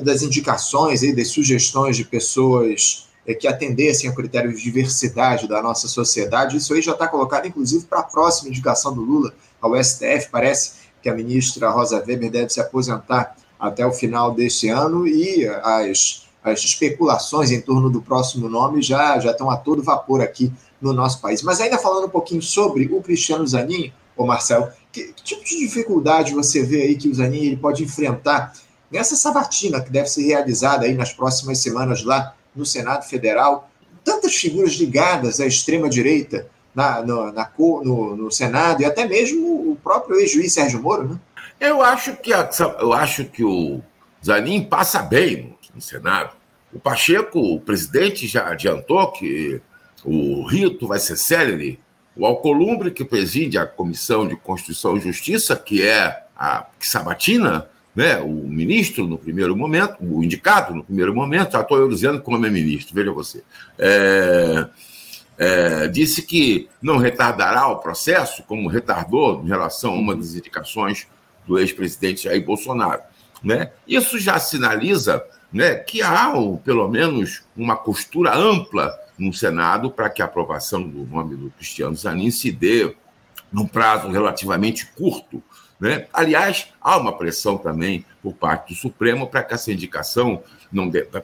das 0.03 0.23
indicações 0.23 1.03
aí, 1.03 1.13
das 1.15 1.29
sugestões 1.29 1.97
de 1.97 2.05
pessoas 2.05 3.09
é, 3.27 3.35
que 3.35 3.49
atendessem 3.49 4.09
a 4.09 4.15
critérios 4.15 4.57
de 4.57 4.63
diversidade 4.63 5.49
da 5.49 5.61
nossa 5.61 5.89
sociedade, 5.89 6.57
isso 6.57 6.73
aí 6.73 6.81
já 6.81 6.93
está 6.93 7.09
colocado, 7.09 7.47
inclusive, 7.47 7.85
para 7.87 8.01
a 8.01 8.05
próxima 8.05 8.49
indicação 8.49 8.95
do 8.95 9.01
Lula 9.01 9.35
ao 9.61 9.75
STF. 9.83 10.29
Parece 10.31 10.75
que 11.03 11.09
a 11.09 11.15
ministra 11.15 11.71
Rosa 11.71 12.03
Weber 12.07 12.31
deve 12.31 12.51
se 12.51 12.61
aposentar 12.61 13.37
até 13.59 13.85
o 13.87 13.93
final 13.93 14.33
deste 14.33 14.69
ano 14.69 15.07
e 15.07 15.47
as, 15.47 16.29
as 16.43 16.61
especulações 16.65 17.51
em 17.51 17.61
torno 17.61 17.89
do 17.89 18.03
próximo 18.03 18.49
nome 18.49 18.83
já, 18.83 19.19
já 19.19 19.31
estão 19.31 19.51
a 19.51 19.57
todo 19.57 19.83
vapor 19.83 20.21
aqui 20.21 20.53
no 20.81 20.93
nosso 20.93 21.21
país. 21.21 21.43
Mas 21.43 21.61
ainda 21.61 21.79
falando 21.79 22.07
um 22.07 22.11
pouquinho 22.11 22.43
sobre 22.43 22.87
o 22.93 23.01
Cristiano 23.01 23.47
Zanin, 23.47 23.93
ô 24.17 24.27
Marcelo, 24.27 24.69
que, 24.91 25.13
que 25.13 25.23
tipo 25.23 25.45
de 25.45 25.59
dificuldade 25.59 26.35
você 26.35 26.63
vê 26.63 26.83
aí 26.83 26.97
que 26.97 27.09
o 27.09 27.15
Zanin 27.15 27.45
ele 27.47 27.57
pode 27.57 27.85
enfrentar 27.85 28.53
nessa 28.91 29.15
sabatina 29.15 29.81
que 29.81 29.91
deve 29.91 30.09
ser 30.09 30.23
realizada 30.23 30.85
aí 30.85 30.95
nas 30.95 31.13
próximas 31.13 31.59
semanas 31.59 32.03
lá 32.05 32.35
no 32.55 32.67
Senado 32.67 33.05
Federal? 33.05 33.71
Tantas 34.05 34.35
figuras 34.35 34.73
ligadas 34.73 35.39
à 35.39 35.47
extrema-direita 35.47 36.49
na, 36.75 37.03
no, 37.03 37.33
na, 37.33 37.51
no, 37.57 38.17
no, 38.17 38.31
Senado 38.33 38.83
e 38.83 38.85
até 38.85 39.07
mesmo 39.07 39.71
o 39.71 39.77
próprio 39.77 40.19
ex-juiz 40.19 40.53
Sérgio 40.53 40.83
Moro, 40.83 41.09
né? 41.09 41.21
Eu 41.61 41.81
acho 41.81 42.17
que, 42.17 42.33
a, 42.33 42.51
eu 42.81 42.93
acho 42.93 43.25
que 43.27 43.45
o 43.45 43.81
Zanin 44.25 44.65
passa 44.65 45.01
bem 45.01 45.57
no, 45.75 45.81
Senado. 45.81 46.37
O 46.73 46.81
Pacheco, 46.81 47.39
o 47.39 47.61
presidente, 47.61 48.27
já 48.27 48.49
adiantou 48.49 49.11
que 49.13 49.61
o 50.05 50.45
rito 50.47 50.87
vai 50.87 50.99
ser 50.99 51.17
célere. 51.17 51.79
O 52.17 52.27
Alcolumbre, 52.27 52.91
que 52.91 53.05
preside 53.05 53.59
a 53.59 53.67
Comissão 53.67 54.27
de 54.27 54.37
Constituição 54.37 54.97
e 54.97 55.01
Justiça, 55.01 55.57
que 55.57 55.83
é 55.83 56.25
a 56.37 56.67
que 56.79 56.87
sabatina 56.87 57.69
né, 57.95 58.19
o 58.21 58.29
ministro 58.29 59.07
no 59.07 59.19
primeiro 59.19 59.55
momento, 59.55 59.97
o 60.01 60.25
indicado 60.25 60.75
no 60.75 60.85
primeiro 60.85 61.15
momento, 61.15 61.53
já 61.53 61.61
estou 61.61 61.79
eu 61.79 61.89
dizendo 61.89 62.21
como 62.23 62.45
é 62.45 62.51
ministro, 62.51 62.95
veja 62.95 63.13
você. 63.13 63.45
É, 63.79 64.67
é, 65.39 65.89
disse 65.89 66.23
que 66.23 66.69
não 66.81 66.97
retardará 66.97 67.67
o 67.69 67.79
processo, 67.79 68.43
como 68.45 68.69
retardou 68.69 69.43
em 69.45 69.49
relação 69.49 69.93
a 69.93 69.97
uma 69.97 70.17
das 70.17 70.35
indicações 70.35 71.07
do 71.47 71.59
ex-presidente 71.59 72.25
Jair 72.25 72.45
Bolsonaro. 72.45 73.03
Né? 73.43 73.73
Isso 73.87 74.19
já 74.19 74.39
sinaliza 74.39 75.23
né, 75.53 75.75
que 75.75 76.03
há, 76.03 76.33
pelo 76.65 76.89
menos, 76.89 77.43
uma 77.57 77.77
costura 77.77 78.35
ampla 78.35 78.93
no 79.19 79.33
Senado 79.33 79.91
para 79.91 80.09
que 80.09 80.23
a 80.23 80.25
aprovação 80.25 80.83
do 80.83 81.05
nome 81.05 81.37
do 81.37 81.51
Cristiano 81.51 81.95
Zanin 81.95 82.31
se 82.31 82.51
dê 82.51 82.95
num 83.53 83.67
prazo 83.67 84.09
relativamente 84.09 84.87
curto. 84.97 85.43
Né? 85.79 86.07
Aliás, 86.13 86.69
há 86.81 86.97
uma 86.97 87.17
pressão 87.17 87.59
também 87.59 88.05
por 88.23 88.35
parte 88.35 88.73
do 88.73 88.79
Supremo 88.79 89.27
para 89.27 89.43
que 89.43 89.55
essa 89.55 89.73
indicação 89.73 90.43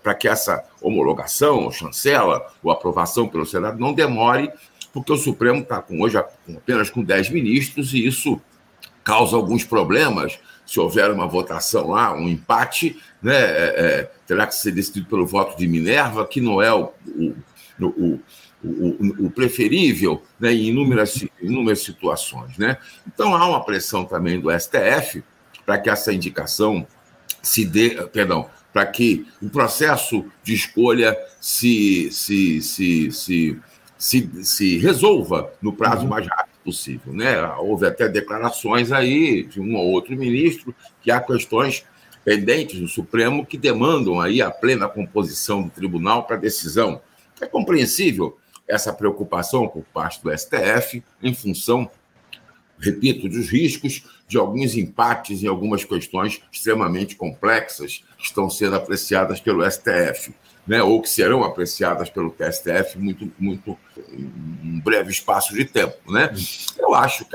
para 0.02 0.14
que 0.14 0.28
essa 0.28 0.62
homologação, 0.80 1.64
ou 1.64 1.72
chancela, 1.72 2.46
ou 2.62 2.70
aprovação 2.70 3.26
pelo 3.26 3.46
Senado 3.46 3.78
não 3.78 3.94
demore, 3.94 4.52
porque 4.92 5.12
o 5.12 5.16
Supremo 5.16 5.60
está 5.60 5.80
com, 5.80 6.00
hoje 6.02 6.18
apenas 6.18 6.90
com 6.90 7.02
10 7.02 7.30
ministros 7.30 7.94
e 7.94 8.06
isso 8.06 8.40
causa 9.02 9.36
alguns 9.36 9.64
problemas. 9.64 10.38
Se 10.68 10.78
houver 10.78 11.10
uma 11.10 11.26
votação 11.26 11.88
lá, 11.88 12.14
um 12.14 12.28
empate, 12.28 13.00
né, 13.22 13.34
é, 13.34 13.74
é, 13.76 14.10
terá 14.26 14.46
que 14.46 14.54
ser 14.54 14.70
decidido 14.70 15.06
pelo 15.06 15.26
voto 15.26 15.56
de 15.56 15.66
Minerva, 15.66 16.26
que 16.26 16.42
não 16.42 16.60
é 16.60 16.70
o, 16.70 16.92
o, 17.06 17.34
o, 17.80 18.20
o, 18.62 19.26
o 19.26 19.30
preferível 19.30 20.22
né, 20.38 20.52
em 20.52 20.68
inúmeras, 20.68 21.24
inúmeras 21.40 21.80
situações. 21.80 22.58
Né? 22.58 22.76
Então 23.06 23.34
há 23.34 23.48
uma 23.48 23.64
pressão 23.64 24.04
também 24.04 24.38
do 24.38 24.50
STF 24.50 25.24
para 25.64 25.78
que 25.78 25.88
essa 25.88 26.12
indicação 26.12 26.86
se 27.42 27.64
dê, 27.64 27.90
perdão, 28.12 28.50
para 28.70 28.84
que 28.84 29.26
o 29.40 29.48
processo 29.48 30.26
de 30.44 30.52
escolha 30.52 31.16
se, 31.40 32.10
se, 32.12 32.60
se, 32.60 33.10
se, 33.10 33.58
se, 33.96 34.44
se 34.44 34.76
resolva 34.76 35.50
no 35.62 35.72
prazo 35.72 36.02
uhum. 36.02 36.08
mais 36.08 36.26
rápido 36.26 36.47
possível. 36.68 37.14
Né? 37.14 37.42
Houve 37.56 37.86
até 37.86 38.06
declarações 38.06 38.92
aí 38.92 39.42
de 39.44 39.58
um 39.58 39.74
ou 39.74 39.86
outro 39.86 40.14
ministro 40.14 40.74
que 41.00 41.10
há 41.10 41.18
questões 41.18 41.82
pendentes 42.22 42.78
no 42.78 42.86
Supremo 42.86 43.46
que 43.46 43.56
demandam 43.56 44.20
aí 44.20 44.42
a 44.42 44.50
plena 44.50 44.86
composição 44.86 45.62
do 45.62 45.70
tribunal 45.70 46.24
para 46.24 46.36
decisão. 46.36 47.00
É 47.40 47.46
compreensível 47.46 48.36
essa 48.68 48.92
preocupação 48.92 49.66
por 49.66 49.82
parte 49.94 50.22
do 50.22 50.30
STF 50.36 51.02
em 51.22 51.34
função 51.34 51.90
repito, 52.78 53.28
dos 53.28 53.48
riscos 53.48 54.04
de 54.28 54.36
alguns 54.36 54.76
empates 54.76 55.42
em 55.42 55.48
algumas 55.48 55.84
questões 55.84 56.40
extremamente 56.52 57.16
complexas 57.16 58.04
que 58.18 58.26
estão 58.26 58.48
sendo 58.50 58.76
apreciadas 58.76 59.40
pelo 59.40 59.68
STF, 59.68 60.32
né, 60.68 60.82
ou 60.82 61.00
que 61.00 61.08
serão 61.08 61.42
apreciadas 61.42 62.10
pelo 62.10 62.34
STF 62.38 62.98
muito, 62.98 63.32
muito 63.38 63.76
em 64.12 64.30
um 64.62 64.80
breve 64.80 65.10
espaço 65.10 65.54
de 65.54 65.64
tempo. 65.64 66.12
Né? 66.12 66.30
Eu 66.78 66.94
acho 66.94 67.24
que, 67.24 67.34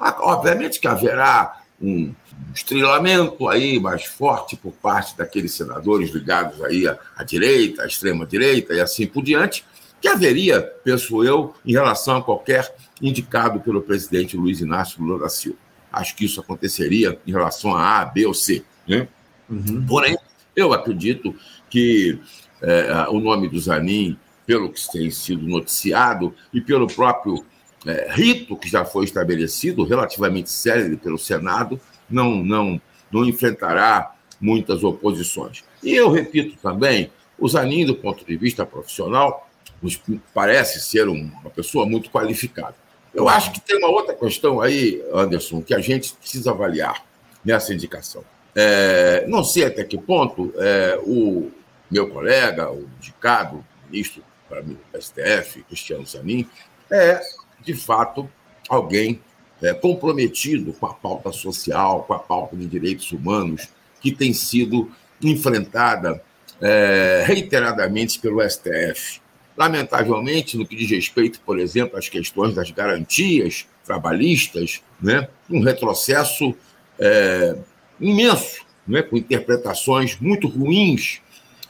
obviamente, 0.00 0.80
que 0.80 0.88
haverá 0.88 1.62
um 1.80 2.12
estrilamento 2.52 3.48
aí 3.48 3.78
mais 3.78 4.04
forte 4.04 4.56
por 4.56 4.72
parte 4.72 5.16
daqueles 5.16 5.52
senadores 5.52 6.10
ligados 6.10 6.62
aí 6.64 6.86
à, 6.88 6.98
à 7.16 7.22
direita, 7.22 7.82
à 7.82 7.86
extrema 7.86 8.26
direita 8.26 8.74
e 8.74 8.80
assim 8.80 9.06
por 9.06 9.22
diante, 9.22 9.64
que 10.00 10.08
haveria, 10.08 10.60
penso 10.60 11.22
eu, 11.22 11.54
em 11.64 11.72
relação 11.72 12.16
a 12.16 12.22
qualquer 12.22 12.74
indicado 13.00 13.60
pelo 13.60 13.82
presidente 13.82 14.36
Luiz 14.36 14.60
Inácio 14.60 15.02
Lula 15.02 15.20
da 15.20 15.28
Silva. 15.28 15.58
Acho 15.92 16.16
que 16.16 16.24
isso 16.24 16.40
aconteceria 16.40 17.18
em 17.24 17.30
relação 17.30 17.74
a 17.74 18.00
A, 18.00 18.04
B 18.04 18.26
ou 18.26 18.34
C. 18.34 18.64
Né? 18.86 19.06
Uhum. 19.48 19.86
Porém, 19.86 20.18
eu 20.56 20.72
acredito 20.72 21.34
que 21.70 22.18
é, 22.64 23.08
o 23.08 23.20
nome 23.20 23.48
do 23.48 23.58
Zanin, 23.58 24.16
pelo 24.46 24.70
que 24.70 24.80
tem 24.90 25.10
sido 25.10 25.46
noticiado 25.46 26.34
e 26.52 26.60
pelo 26.60 26.86
próprio 26.86 27.44
é, 27.86 28.08
rito 28.10 28.56
que 28.56 28.68
já 28.68 28.84
foi 28.84 29.04
estabelecido, 29.04 29.84
relativamente 29.84 30.50
sério 30.50 30.96
pelo 30.98 31.18
Senado, 31.18 31.80
não, 32.08 32.36
não, 32.36 32.80
não 33.10 33.24
enfrentará 33.24 34.14
muitas 34.40 34.82
oposições. 34.82 35.64
E 35.82 35.94
eu 35.94 36.10
repito 36.10 36.56
também, 36.62 37.10
o 37.38 37.48
Zanin, 37.48 37.86
do 37.86 37.94
ponto 37.94 38.24
de 38.24 38.36
vista 38.36 38.64
profissional, 38.64 39.48
nos 39.82 40.00
parece 40.32 40.80
ser 40.80 41.08
uma 41.08 41.50
pessoa 41.50 41.86
muito 41.86 42.10
qualificada. 42.10 42.74
Eu 43.12 43.28
acho 43.28 43.52
que 43.52 43.60
tem 43.60 43.78
uma 43.78 43.88
outra 43.88 44.14
questão 44.14 44.60
aí, 44.60 45.02
Anderson, 45.12 45.62
que 45.62 45.74
a 45.74 45.78
gente 45.78 46.14
precisa 46.14 46.50
avaliar 46.50 47.04
nessa 47.44 47.72
indicação. 47.72 48.24
É, 48.56 49.24
não 49.28 49.44
sei 49.44 49.64
até 49.64 49.84
que 49.84 49.98
ponto 49.98 50.52
é, 50.56 50.98
o 51.04 51.50
meu 51.90 52.08
colega, 52.08 52.70
o 52.70 52.88
indicado, 52.98 53.64
ministro 53.90 54.22
para 54.48 54.62
mim 54.62 54.78
STF, 54.98 55.62
Cristiano 55.64 56.06
Zanin, 56.06 56.48
é, 56.90 57.20
de 57.62 57.74
fato, 57.74 58.30
alguém 58.68 59.20
é, 59.62 59.72
comprometido 59.72 60.72
com 60.74 60.86
a 60.86 60.94
pauta 60.94 61.32
social, 61.32 62.04
com 62.04 62.14
a 62.14 62.18
pauta 62.18 62.56
de 62.56 62.66
direitos 62.66 63.10
humanos, 63.12 63.68
que 64.00 64.12
tem 64.12 64.32
sido 64.32 64.90
enfrentada 65.22 66.22
é, 66.60 67.24
reiteradamente 67.26 68.18
pelo 68.18 68.42
STF. 68.48 69.20
Lamentavelmente, 69.56 70.56
no 70.56 70.66
que 70.66 70.76
diz 70.76 70.90
respeito, 70.90 71.40
por 71.40 71.58
exemplo, 71.58 71.96
às 71.96 72.08
questões 72.08 72.54
das 72.54 72.70
garantias 72.70 73.66
trabalhistas, 73.84 74.82
né, 75.00 75.28
um 75.48 75.60
retrocesso 75.60 76.54
é, 76.98 77.56
imenso, 78.00 78.64
né, 78.86 79.02
com 79.02 79.16
interpretações 79.16 80.18
muito 80.20 80.48
ruins 80.48 81.22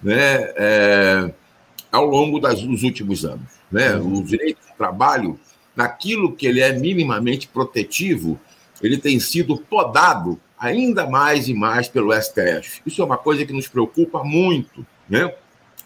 né, 0.04 0.52
é, 0.56 1.34
ao 1.90 2.04
longo 2.04 2.38
das, 2.38 2.62
dos 2.62 2.82
últimos 2.82 3.24
anos. 3.24 3.48
Né? 3.72 3.96
O 3.96 4.22
direito 4.22 4.58
do 4.58 4.76
trabalho, 4.76 5.40
naquilo 5.74 6.36
que 6.36 6.46
ele 6.46 6.60
é 6.60 6.72
minimamente 6.72 7.48
protetivo, 7.48 8.38
ele 8.82 8.98
tem 8.98 9.18
sido 9.18 9.56
podado 9.56 10.38
ainda 10.58 11.08
mais 11.08 11.48
e 11.48 11.54
mais 11.54 11.88
pelo 11.88 12.12
STF. 12.12 12.82
Isso 12.86 13.00
é 13.00 13.04
uma 13.04 13.16
coisa 13.16 13.46
que 13.46 13.52
nos 13.52 13.66
preocupa 13.66 14.22
muito. 14.22 14.86
Né? 15.08 15.34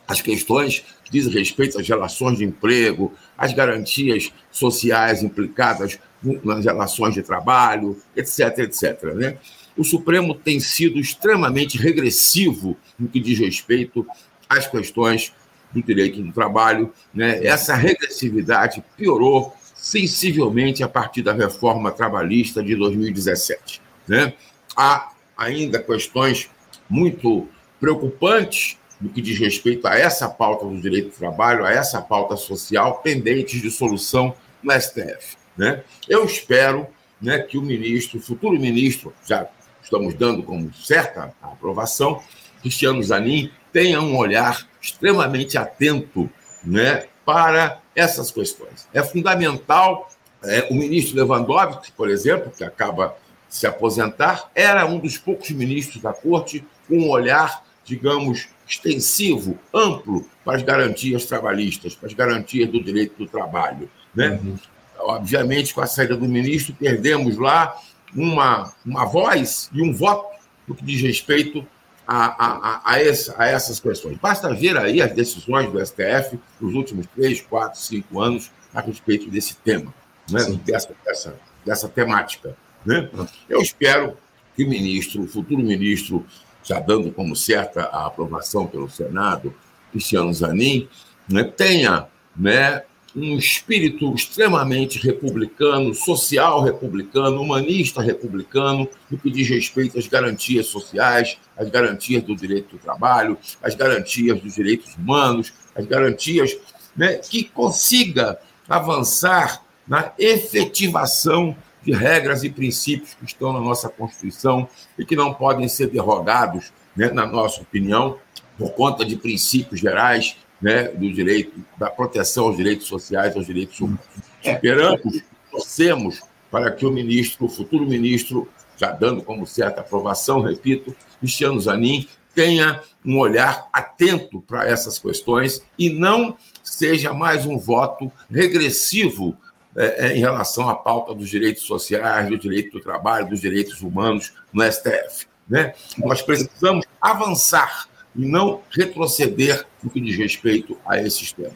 As 0.06 0.20
questões 0.20 0.84
que 1.04 1.12
dizem 1.12 1.32
respeito 1.32 1.78
às 1.78 1.88
relações 1.88 2.38
de 2.38 2.44
emprego, 2.44 3.12
às 3.37 3.52
garantias 3.52 4.32
sociais 4.50 5.22
implicadas 5.22 5.98
nas 6.42 6.64
relações 6.64 7.14
de 7.14 7.22
trabalho, 7.22 7.96
etc, 8.16 8.58
etc. 8.58 9.02
Né? 9.14 9.38
O 9.78 9.85
Supremo 9.85 10.35
tem 10.35 10.58
sido 10.58 10.99
extremamente 10.99 11.78
regressivo 11.78 12.76
no 12.99 13.08
que 13.08 13.20
diz 13.20 13.38
respeito 13.38 14.04
às 14.49 14.66
questões 14.66 15.32
do 15.73 15.80
direito 15.80 16.20
do 16.20 16.32
trabalho. 16.32 16.92
Né? 17.14 17.47
Essa 17.47 17.76
regressividade 17.76 18.82
piorou 18.97 19.54
sensivelmente 19.76 20.82
a 20.82 20.88
partir 20.88 21.23
da 21.23 21.32
reforma 21.32 21.92
trabalhista 21.92 22.61
de 22.61 22.75
2017. 22.75 23.80
Né? 24.08 24.35
Há 24.76 25.12
ainda 25.37 25.80
questões 25.80 26.50
muito 26.90 27.49
preocupantes 27.78 28.76
no 29.00 29.08
que 29.08 29.23
diz 29.23 29.38
respeito 29.38 29.87
a 29.87 29.97
essa 29.97 30.28
pauta 30.28 30.66
do 30.66 30.76
direito 30.80 31.11
do 31.11 31.16
trabalho, 31.16 31.64
a 31.64 31.70
essa 31.70 32.02
pauta 32.02 32.37
social, 32.37 32.99
pendentes 33.00 33.62
de 33.62 33.70
solução 33.70 34.35
no 34.61 34.73
STF. 34.73 35.37
Né? 35.56 35.85
Eu 36.08 36.25
espero 36.25 36.88
né, 37.23 37.38
que 37.38 37.56
o 37.56 37.62
ministro, 37.62 38.18
o 38.18 38.23
futuro 38.23 38.58
ministro, 38.58 39.14
já 39.25 39.49
estamos 39.82 40.14
dando 40.14 40.42
como 40.42 40.73
certa 40.75 41.35
a 41.42 41.47
aprovação, 41.49 42.23
Cristiano 42.61 43.02
Zanin, 43.02 43.50
tenha 43.73 44.00
um 44.00 44.16
olhar 44.16 44.66
extremamente 44.80 45.56
atento 45.56 46.30
né, 46.64 47.06
para 47.25 47.80
essas 47.94 48.30
questões. 48.30 48.88
É 48.92 49.02
fundamental, 49.02 50.08
é, 50.42 50.68
o 50.70 50.75
ministro 50.75 51.16
Lewandowski, 51.16 51.92
por 51.92 52.08
exemplo, 52.08 52.52
que 52.56 52.64
acaba 52.64 53.16
de 53.49 53.56
se 53.56 53.66
aposentar, 53.66 54.50
era 54.54 54.87
um 54.87 54.99
dos 54.99 55.18
poucos 55.18 55.50
ministros 55.50 56.02
da 56.02 56.12
corte 56.12 56.64
com 56.87 56.99
um 56.99 57.11
olhar, 57.11 57.64
digamos, 57.85 58.48
extensivo, 58.66 59.59
amplo 59.72 60.29
para 60.44 60.57
as 60.57 60.62
garantias 60.62 61.24
trabalhistas, 61.24 61.94
para 61.94 62.09
as 62.09 62.14
garantias 62.14 62.68
do 62.70 62.83
direito 62.83 63.16
do 63.16 63.26
trabalho. 63.26 63.90
Né? 64.14 64.38
Uhum. 64.42 64.57
Obviamente, 65.00 65.72
com 65.72 65.81
a 65.81 65.87
saída 65.87 66.16
do 66.16 66.29
ministro, 66.29 66.74
perdemos 66.74 67.37
lá 67.37 67.74
uma, 68.14 68.73
uma 68.85 69.05
voz 69.05 69.71
e 69.73 69.83
um 69.83 69.92
voto 69.92 70.27
no 70.66 70.75
que 70.75 70.85
diz 70.85 71.01
respeito 71.01 71.66
a, 72.07 72.27
a, 72.27 72.92
a, 72.92 73.01
essa, 73.01 73.35
a, 73.37 73.47
essas 73.47 73.79
questões. 73.79 74.16
Basta 74.18 74.53
ver 74.55 74.77
aí 74.77 75.03
as 75.03 75.12
decisões 75.12 75.71
do 75.71 75.85
STF 75.85 76.38
nos 76.61 76.75
últimos 76.75 77.07
três, 77.14 77.40
quatro, 77.40 77.79
cinco 77.79 78.21
anos 78.21 78.51
a 78.75 78.81
respeito 78.81 79.31
desse 79.31 79.57
tema, 79.57 79.92
né? 80.31 80.40
dessa, 80.64 80.94
dessa, 81.05 81.40
dessa 81.64 81.88
temática. 81.88 82.57
Né? 82.85 83.11
Eu 83.49 83.61
espero 83.61 84.16
que 84.57 84.64
o 84.64 84.68
ministro, 84.68 85.23
o 85.23 85.29
futuro 85.29 85.62
ministro, 85.62 86.27
já 86.62 86.81
dando 86.81 87.12
como 87.12 87.37
certa 87.37 87.83
a 87.85 88.07
aprovação 88.07 88.66
pelo 88.66 88.88
Senado, 88.88 89.55
Cristiano 89.90 90.33
Zanin, 90.33 90.88
né, 91.29 91.44
tenha 91.44 92.09
né, 92.37 92.83
um 93.18 93.37
espírito 93.37 94.14
extremamente 94.14 94.98
republicano, 94.98 95.94
social 95.94 96.62
republicano, 96.62 97.40
humanista 97.40 98.00
republicano, 98.00 98.88
no 99.11 99.18
que 99.18 99.31
diz 99.31 99.48
respeito 99.48 99.98
às 99.98 100.07
garantias 100.07 100.66
sociais, 100.66 101.37
às 101.57 101.68
garantias 101.68 102.22
do 102.22 102.37
direito 102.37 102.76
do 102.76 102.78
trabalho, 102.78 103.37
às 103.62 103.74
garantias 103.74 104.40
dos 104.40 104.54
direitos 104.54 104.94
humanos, 104.94 105.52
às 105.74 105.85
garantias 105.87 106.57
né, 106.96 107.14
que 107.14 107.44
consiga 107.44 108.38
avançar 108.68 109.62
na 109.87 110.12
efetivação 110.18 111.57
de 111.83 111.92
regras 111.92 112.44
e 112.44 112.50
princípios 112.50 113.14
que 113.14 113.24
estão 113.24 113.52
na 113.52 113.61
nossa 113.61 113.88
Constituição 113.88 114.68
e 114.98 115.04
que 115.04 115.16
não 115.16 115.33
podem 115.33 115.68
ser 115.68 115.88
derrogados, 115.88 116.72
né, 116.94 117.11
na 117.11 117.26
nossa 117.26 117.62
opinião, 117.62 118.18
por 118.59 118.72
conta 118.72 119.04
de 119.04 119.16
princípios 119.16 119.81
gerais 119.81 120.37
né, 120.61 120.85
do 120.88 121.12
direito, 121.12 121.64
da 121.79 121.90
proteção 121.90 122.47
aos 122.47 122.57
direitos 122.57 122.87
sociais, 122.87 123.37
aos 123.37 123.47
direitos 123.47 123.81
humanos. 123.81 124.01
É. 124.42 124.53
Esperamos, 124.53 125.23
torcemos 125.51 126.21
para 126.51 126.71
que 126.71 126.87
o 126.87 126.90
ministro, 126.90 127.47
o 127.47 127.49
futuro 127.49 127.87
ministro, 127.87 128.49
já 128.77 128.90
dando 128.90 129.23
como 129.23 129.47
certa 129.47 129.81
aprovação, 129.81 130.40
repito, 130.40 130.94
Cristiano 131.21 131.61
Zanin, 131.61 132.09
tenha 132.35 132.83
um 133.05 133.18
olhar 133.18 133.68
atento 133.73 134.40
para 134.40 134.68
essas 134.68 134.99
questões 134.99 135.62
e 135.79 135.90
não 135.90 136.37
seja 136.62 137.12
mais 137.12 137.44
um 137.44 137.59
voto 137.59 138.12
regressivo 138.31 139.37
é, 139.77 140.07
é, 140.07 140.16
em 140.16 140.21
relação 140.21 140.68
à 140.68 140.75
pauta 140.75 141.14
dos 141.14 141.29
direitos 141.29 141.64
sociais, 141.64 142.29
do 142.29 142.38
direito 142.38 142.73
do 142.73 142.81
trabalho, 142.81 143.29
dos 143.29 143.40
direitos 143.40 143.81
humanos 143.83 144.33
no 144.53 144.62
STF. 144.62 145.27
Né? 145.49 145.75
Nós 145.99 146.23
precisamos 146.23 146.85
avançar 147.01 147.88
e 148.18 148.26
não 148.26 148.61
retroceder 148.68 149.64
no 149.83 149.88
que 149.88 150.00
diz 150.00 150.16
respeito 150.16 150.76
a 150.85 151.00
esses 151.00 151.33
temas. 151.33 151.54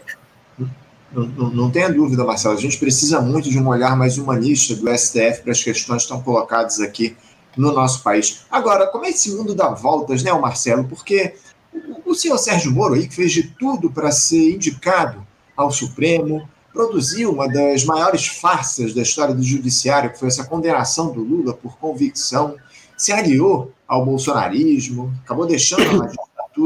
Não, 1.12 1.26
não, 1.26 1.50
não, 1.50 1.70
tenha 1.70 1.92
dúvida, 1.92 2.24
Marcelo. 2.24 2.56
A 2.56 2.60
gente 2.60 2.78
precisa 2.78 3.20
muito 3.20 3.50
de 3.50 3.58
um 3.58 3.68
olhar 3.68 3.96
mais 3.96 4.16
humanista 4.16 4.74
do 4.74 4.96
STF 4.96 5.42
para 5.42 5.52
as 5.52 5.62
questões 5.62 5.96
que 5.98 6.02
estão 6.04 6.22
colocadas 6.22 6.80
aqui 6.80 7.16
no 7.56 7.72
nosso 7.72 8.02
país. 8.02 8.46
Agora, 8.50 8.86
como 8.86 9.04
é 9.04 9.10
esse 9.10 9.30
mundo 9.34 9.54
dá 9.54 9.68
voltas, 9.70 10.22
né, 10.22 10.32
Marcelo? 10.32 10.84
Porque 10.84 11.34
o, 11.74 12.12
o 12.12 12.14
senhor 12.14 12.38
Sérgio 12.38 12.72
Moro 12.72 12.94
aí, 12.94 13.08
que 13.08 13.14
fez 13.14 13.32
de 13.32 13.42
tudo 13.42 13.90
para 13.90 14.10
ser 14.10 14.54
indicado 14.54 15.26
ao 15.54 15.70
Supremo, 15.70 16.48
produziu 16.72 17.32
uma 17.32 17.46
das 17.46 17.84
maiores 17.84 18.26
farsas 18.26 18.94
da 18.94 19.02
história 19.02 19.34
do 19.34 19.42
judiciário, 19.42 20.10
que 20.10 20.18
foi 20.18 20.28
essa 20.28 20.44
condenação 20.44 21.12
do 21.12 21.20
Lula 21.20 21.52
por 21.52 21.76
convicção, 21.76 22.56
se 22.96 23.12
aliou 23.12 23.72
ao 23.86 24.04
bolsonarismo, 24.06 25.12
acabou 25.24 25.44
deixando 25.44 26.04
a 26.04 26.06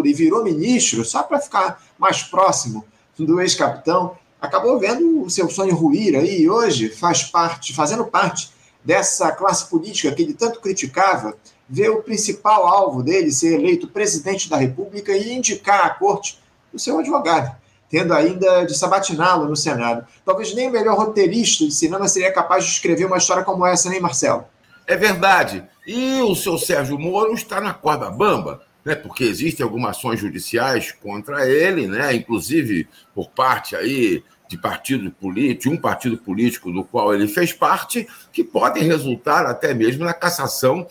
e 0.05 0.13
virou 0.13 0.45
ministro 0.45 1.05
só 1.05 1.23
para 1.23 1.41
ficar 1.41 1.83
mais 1.99 2.23
próximo 2.23 2.85
do 3.19 3.41
ex-capitão, 3.41 4.17
acabou 4.41 4.79
vendo 4.79 5.23
o 5.23 5.31
seu 5.31 5.49
sonho 5.49 5.75
ruir 5.75 6.17
aí 6.17 6.43
e 6.43 6.51
hoje 6.51 6.89
faz 6.89 7.23
parte, 7.23 7.75
fazendo 7.75 8.05
parte 8.05 8.51
dessa 8.85 9.33
classe 9.33 9.69
política 9.69 10.15
que 10.15 10.23
ele 10.23 10.35
tanto 10.35 10.61
criticava, 10.61 11.35
vê 11.69 11.89
o 11.89 12.03
principal 12.03 12.67
alvo 12.67 13.03
dele 13.03 13.33
ser 13.33 13.55
eleito 13.55 13.89
presidente 13.89 14.49
da 14.49 14.57
República 14.57 15.13
e 15.13 15.33
indicar 15.33 15.87
à 15.87 15.91
corte 15.91 16.39
o 16.73 16.79
seu 16.79 16.99
advogado, 16.99 17.57
tendo 17.89 18.13
ainda 18.13 18.65
de 18.65 18.77
sabatiná-lo 18.77 19.49
no 19.49 19.57
Senado. 19.57 20.07
Talvez 20.25 20.55
nem 20.55 20.69
o 20.69 20.73
melhor 20.73 20.97
roteirista 20.97 21.65
de 21.65 21.73
cinema 21.73 22.07
seria 22.07 22.33
capaz 22.33 22.65
de 22.65 22.71
escrever 22.71 23.07
uma 23.07 23.19
história 23.19 23.43
como 23.43 23.67
essa, 23.67 23.89
nem 23.89 24.01
Marcelo? 24.01 24.45
É 24.87 24.97
verdade. 24.97 25.65
E 25.87 26.21
o 26.21 26.35
seu 26.35 26.59
Sérgio 26.59 26.99
Moro 26.99 27.33
está 27.35 27.61
na 27.61 27.75
corda 27.75 28.11
bamba 28.11 28.63
né, 28.87 28.95
porque 28.95 29.25
existem 29.25 29.65
algumas 29.65 29.97
ações 29.97 30.21
judiciais 30.21 30.93
contra 30.93 31.45
ele, 31.51 31.89
né, 31.89 32.15
inclusive 32.15 32.89
por 33.13 33.29
parte 33.31 33.75
aí 33.75 34.23
de 34.49 34.57
partido 34.57 35.11
político, 35.11 35.75
um 35.75 35.77
partido 35.77 36.17
político 36.17 36.71
do 36.71 36.85
qual 36.85 37.13
ele 37.13 37.27
fez 37.27 37.53
parte, 37.53 38.07
que 38.33 38.45
podem 38.45 38.85
resultar 38.85 39.45
até 39.45 39.75
mesmo 39.75 40.05
na 40.05 40.15
cassação, 40.15 40.87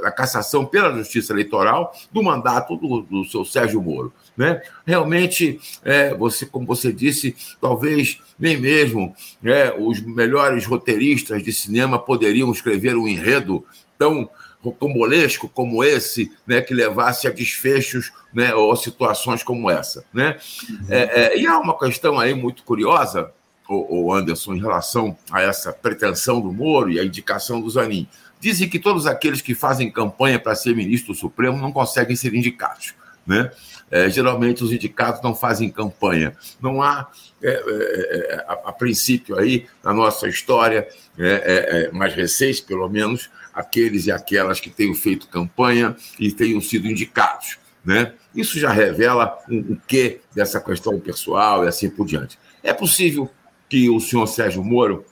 na 0.00 0.10
cassação 0.10 0.64
pela 0.64 0.96
Justiça 0.96 1.34
Eleitoral 1.34 1.92
do 2.10 2.22
mandato 2.22 2.78
do, 2.78 3.02
do 3.02 3.24
seu 3.26 3.44
Sérgio 3.44 3.82
Moro. 3.82 4.10
Né? 4.34 4.62
Realmente, 4.86 5.60
é, 5.84 6.14
você, 6.14 6.46
como 6.46 6.64
você 6.64 6.90
disse, 6.90 7.36
talvez 7.60 8.22
nem 8.38 8.56
mesmo 8.56 9.14
é, 9.44 9.74
os 9.78 10.00
melhores 10.00 10.64
roteiristas 10.64 11.42
de 11.42 11.52
cinema 11.52 11.98
poderiam 11.98 12.50
escrever 12.50 12.96
um 12.96 13.06
enredo 13.06 13.66
tão 13.98 14.30
rocambolesco 14.60 15.48
como 15.48 15.84
esse, 15.84 16.32
né, 16.46 16.60
que 16.60 16.74
levasse 16.74 17.26
a 17.26 17.30
desfechos 17.30 18.12
né, 18.32 18.54
ou 18.54 18.74
situações 18.76 19.42
como 19.42 19.70
essa. 19.70 20.04
Né? 20.12 20.38
Uhum. 20.68 20.86
É, 20.88 21.02
é, 21.02 21.38
e 21.38 21.46
há 21.46 21.58
uma 21.58 21.78
questão 21.78 22.18
aí 22.18 22.34
muito 22.34 22.62
curiosa, 22.64 23.32
o 23.70 24.12
Anderson, 24.14 24.54
em 24.54 24.60
relação 24.60 25.16
a 25.30 25.42
essa 25.42 25.70
pretensão 25.72 26.40
do 26.40 26.50
Moro 26.50 26.90
e 26.90 26.98
a 26.98 27.04
indicação 27.04 27.60
do 27.60 27.68
Zanin. 27.68 28.08
Dizem 28.40 28.68
que 28.68 28.78
todos 28.78 29.06
aqueles 29.06 29.42
que 29.42 29.54
fazem 29.54 29.90
campanha 29.90 30.38
para 30.38 30.54
ser 30.54 30.74
ministro 30.74 31.14
Supremo 31.14 31.58
não 31.58 31.70
conseguem 31.70 32.16
ser 32.16 32.34
indicados. 32.34 32.94
Né? 33.26 33.50
É, 33.90 34.08
geralmente 34.08 34.64
os 34.64 34.72
indicados 34.72 35.20
não 35.22 35.34
fazem 35.34 35.70
campanha. 35.70 36.34
Não 36.62 36.80
há, 36.82 37.10
é, 37.42 37.50
é, 37.50 38.34
é 38.34 38.44
a, 38.48 38.52
a, 38.70 38.72
princípio, 38.72 39.38
aí, 39.38 39.66
na 39.84 39.92
nossa 39.92 40.28
história, 40.28 40.88
é, 41.18 41.88
é, 41.88 41.92
mais 41.92 42.14
recente, 42.14 42.62
pelo 42.62 42.88
menos, 42.88 43.28
aqueles 43.58 44.06
e 44.06 44.12
aquelas 44.12 44.60
que 44.60 44.70
tenham 44.70 44.94
feito 44.94 45.26
campanha 45.26 45.96
e 46.18 46.30
tenham 46.30 46.60
sido 46.60 46.86
indicados. 46.86 47.58
Né? 47.84 48.12
Isso 48.34 48.58
já 48.58 48.70
revela 48.70 49.36
um, 49.50 49.56
um 49.56 49.78
quê 49.86 50.20
dessa 50.34 50.60
questão 50.60 51.00
pessoal 51.00 51.64
e 51.64 51.68
assim 51.68 51.90
por 51.90 52.06
diante. 52.06 52.38
É 52.62 52.72
possível 52.72 53.28
que 53.68 53.90
o 53.90 53.98
senhor 53.98 54.26
Sérgio 54.28 54.62
Moro 54.62 55.04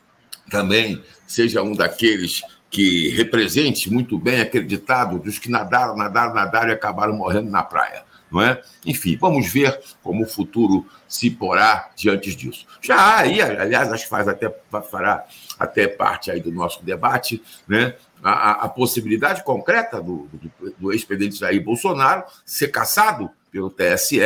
também 0.48 1.02
seja 1.26 1.60
um 1.62 1.74
daqueles 1.74 2.42
que 2.70 3.08
represente 3.10 3.90
muito 3.90 4.18
bem 4.18 4.40
acreditado 4.40 5.18
dos 5.18 5.38
que 5.38 5.50
nadaram, 5.50 5.96
nadaram, 5.96 6.34
nadaram 6.34 6.68
e 6.68 6.72
acabaram 6.72 7.16
morrendo 7.16 7.50
na 7.50 7.62
praia. 7.62 8.04
Não 8.30 8.42
é? 8.42 8.60
Enfim, 8.84 9.16
vamos 9.20 9.50
ver 9.50 9.80
como 10.02 10.24
o 10.24 10.28
futuro 10.28 10.86
se 11.08 11.30
porá 11.30 11.90
diante 11.96 12.34
disso. 12.34 12.66
Já 12.80 12.96
há 12.96 13.18
aí, 13.20 13.40
aliás, 13.40 13.92
acho 13.92 14.04
que 14.04 14.10
faz 14.10 14.28
até, 14.28 14.52
fará 14.90 15.24
até 15.58 15.88
parte 15.88 16.30
aí 16.30 16.40
do 16.40 16.52
nosso 16.52 16.84
debate, 16.84 17.42
né? 17.66 17.94
a, 18.22 18.64
a 18.64 18.68
possibilidade 18.68 19.44
concreta 19.44 20.00
do, 20.00 20.28
do, 20.32 20.74
do 20.78 20.92
ex-presidente 20.92 21.38
Jair 21.38 21.62
Bolsonaro 21.62 22.24
ser 22.44 22.68
caçado 22.68 23.30
pelo 23.50 23.70
TSE, 23.70 24.20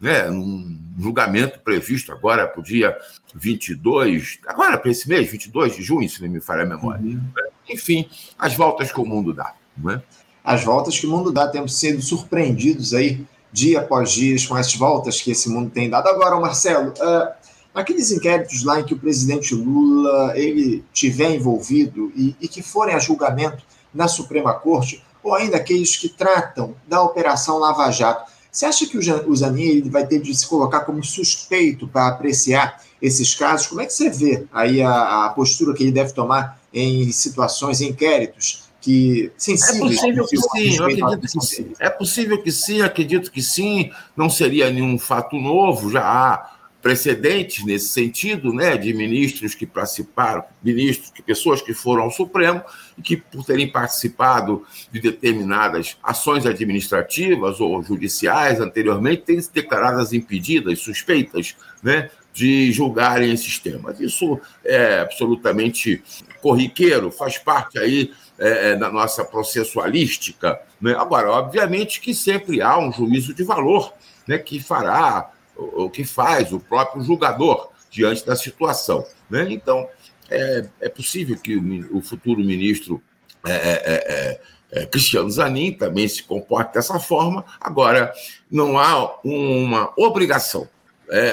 né, 0.00 0.28
num 0.28 0.78
julgamento 0.98 1.58
previsto 1.60 2.12
agora 2.12 2.46
para 2.46 2.60
o 2.60 2.62
dia 2.62 2.96
22, 3.34 4.40
agora 4.46 4.76
para 4.76 4.90
esse 4.90 5.08
mês, 5.08 5.30
22 5.30 5.76
de 5.76 5.82
junho, 5.82 6.08
se 6.08 6.20
não 6.20 6.28
me 6.28 6.40
falha 6.40 6.64
a 6.64 6.66
memória. 6.66 7.00
Uhum. 7.02 7.20
Enfim, 7.68 8.08
as 8.38 8.54
voltas 8.54 8.92
que 8.92 9.00
o 9.00 9.06
mundo 9.06 9.32
dá. 9.32 9.54
Não 9.76 9.92
é? 9.92 10.02
As 10.42 10.62
voltas 10.62 10.98
que 10.98 11.06
o 11.06 11.10
mundo 11.10 11.32
dá, 11.32 11.48
temos 11.48 11.78
sido 11.78 12.02
surpreendidos 12.02 12.92
aí, 12.92 13.24
dia 13.50 13.80
após 13.80 14.12
dia, 14.12 14.36
com 14.46 14.54
as 14.54 14.74
voltas 14.74 15.20
que 15.20 15.30
esse 15.30 15.48
mundo 15.48 15.70
tem 15.70 15.88
dado. 15.88 16.08
Agora, 16.08 16.38
Marcelo, 16.38 16.90
uh, 16.90 17.32
aqueles 17.74 18.12
inquéritos 18.12 18.62
lá 18.62 18.80
em 18.80 18.84
que 18.84 18.94
o 18.94 18.98
presidente 18.98 19.54
Lula 19.54 20.32
ele 20.36 20.84
tiver 20.92 21.34
envolvido 21.34 22.12
e, 22.14 22.36
e 22.40 22.46
que 22.46 22.62
forem 22.62 22.94
a 22.94 22.98
julgamento 22.98 23.64
na 23.92 24.08
Suprema 24.08 24.54
Corte, 24.54 25.02
ou 25.22 25.34
ainda 25.34 25.56
aqueles 25.56 25.96
que 25.96 26.08
tratam 26.08 26.74
da 26.86 27.02
Operação 27.02 27.58
Lava 27.58 27.90
Jato, 27.90 28.32
você 28.54 28.66
acha 28.66 28.86
que 28.86 28.96
o 28.96 29.34
Zanin 29.34 29.90
vai 29.90 30.06
ter 30.06 30.20
de 30.20 30.32
se 30.32 30.46
colocar 30.46 30.80
como 30.80 31.02
suspeito 31.02 31.88
para 31.88 32.06
apreciar 32.06 32.80
esses 33.02 33.34
casos? 33.34 33.66
Como 33.66 33.80
é 33.80 33.86
que 33.86 33.92
você 33.92 34.08
vê 34.08 34.46
aí 34.52 34.80
a, 34.80 35.24
a 35.26 35.30
postura 35.30 35.74
que 35.74 35.82
ele 35.82 35.90
deve 35.90 36.12
tomar 36.12 36.60
em 36.72 37.10
situações, 37.10 37.80
em 37.80 37.88
inquéritos 37.88 38.62
que 38.80 39.32
sensíveis? 39.36 39.96
É 39.96 40.12
possível 40.12 40.26
que 40.28 40.36
sim, 40.36 40.76
eu 40.76 40.84
acredito 40.84 41.20
que 41.20 41.46
sim. 41.46 41.72
É 41.80 41.90
possível 41.90 42.42
que 42.42 42.52
sim, 42.52 42.80
acredito 42.82 43.32
que 43.32 43.42
sim. 43.42 43.90
Não 44.16 44.30
seria 44.30 44.70
nenhum 44.70 45.00
fato 45.00 45.34
novo, 45.36 45.90
já 45.90 46.02
há 46.02 46.53
precedentes 46.84 47.64
nesse 47.64 47.88
sentido, 47.88 48.52
né, 48.52 48.76
de 48.76 48.92
ministros 48.92 49.54
que 49.54 49.64
participaram, 49.64 50.44
ministros, 50.62 51.10
que 51.10 51.22
pessoas 51.22 51.62
que 51.62 51.72
foram 51.72 52.02
ao 52.02 52.10
Supremo 52.10 52.62
e 52.98 53.00
que 53.00 53.16
por 53.16 53.42
terem 53.42 53.72
participado 53.72 54.66
de 54.92 55.00
determinadas 55.00 55.96
ações 56.02 56.44
administrativas 56.44 57.58
ou 57.58 57.82
judiciais 57.82 58.60
anteriormente 58.60 59.22
têm 59.22 59.40
se 59.40 59.50
declaradas 59.50 60.12
impedidas, 60.12 60.78
suspeitas, 60.80 61.56
né, 61.82 62.10
de 62.34 62.70
julgarem 62.70 63.32
esses 63.32 63.58
temas. 63.58 63.98
Isso 63.98 64.38
é 64.62 65.00
absolutamente 65.00 66.02
corriqueiro, 66.42 67.10
faz 67.10 67.38
parte 67.38 67.78
aí 67.78 68.12
é, 68.38 68.72
é 68.72 68.76
da 68.76 68.92
nossa 68.92 69.24
processualística. 69.24 70.60
Né? 70.78 70.94
Agora, 70.98 71.30
obviamente 71.30 71.98
que 71.98 72.12
sempre 72.12 72.60
há 72.60 72.78
um 72.78 72.92
juízo 72.92 73.32
de 73.32 73.42
valor 73.42 73.90
né, 74.26 74.36
que 74.36 74.60
fará 74.60 75.30
o 75.56 75.88
que 75.88 76.04
faz 76.04 76.52
o 76.52 76.60
próprio 76.60 77.02
julgador 77.02 77.70
diante 77.90 78.26
da 78.26 78.34
situação. 78.34 79.06
Né? 79.30 79.46
Então, 79.50 79.88
é, 80.30 80.66
é 80.80 80.88
possível 80.88 81.36
que 81.36 81.56
o, 81.56 81.98
o 81.98 82.02
futuro 82.02 82.40
ministro 82.40 83.02
é 83.46 83.52
é, 83.52 83.52
é, 83.52 83.94
é, 83.94 84.40
é, 84.82 84.86
Cristiano 84.86 85.30
Zanin 85.30 85.72
também 85.72 86.08
se 86.08 86.22
comporte 86.22 86.74
dessa 86.74 86.98
forma. 86.98 87.44
Agora, 87.60 88.12
não 88.50 88.78
há 88.78 89.20
uma 89.22 89.92
obrigação, 89.96 90.68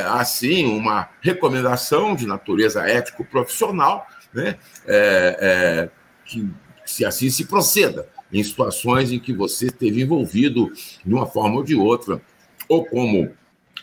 há 0.06 0.24
sim 0.26 0.66
uma 0.66 1.10
recomendação 1.22 2.16
de 2.16 2.28
natureza 2.28 2.88
ético-profissional 2.88 4.06
né? 4.34 4.58
que, 6.26 6.48
se 6.86 7.06
assim 7.06 7.30
se 7.30 7.46
proceda 7.46 8.08
em 8.32 8.44
situações 8.44 9.12
em 9.12 9.20
que 9.20 9.34
você 9.34 9.68
esteve 9.68 10.02
envolvido 10.02 10.72
de 11.04 11.14
uma 11.14 11.26
forma 11.26 11.56
ou 11.56 11.64
de 11.64 11.76
outra, 11.76 12.22
ou 12.68 12.86
como 12.86 13.32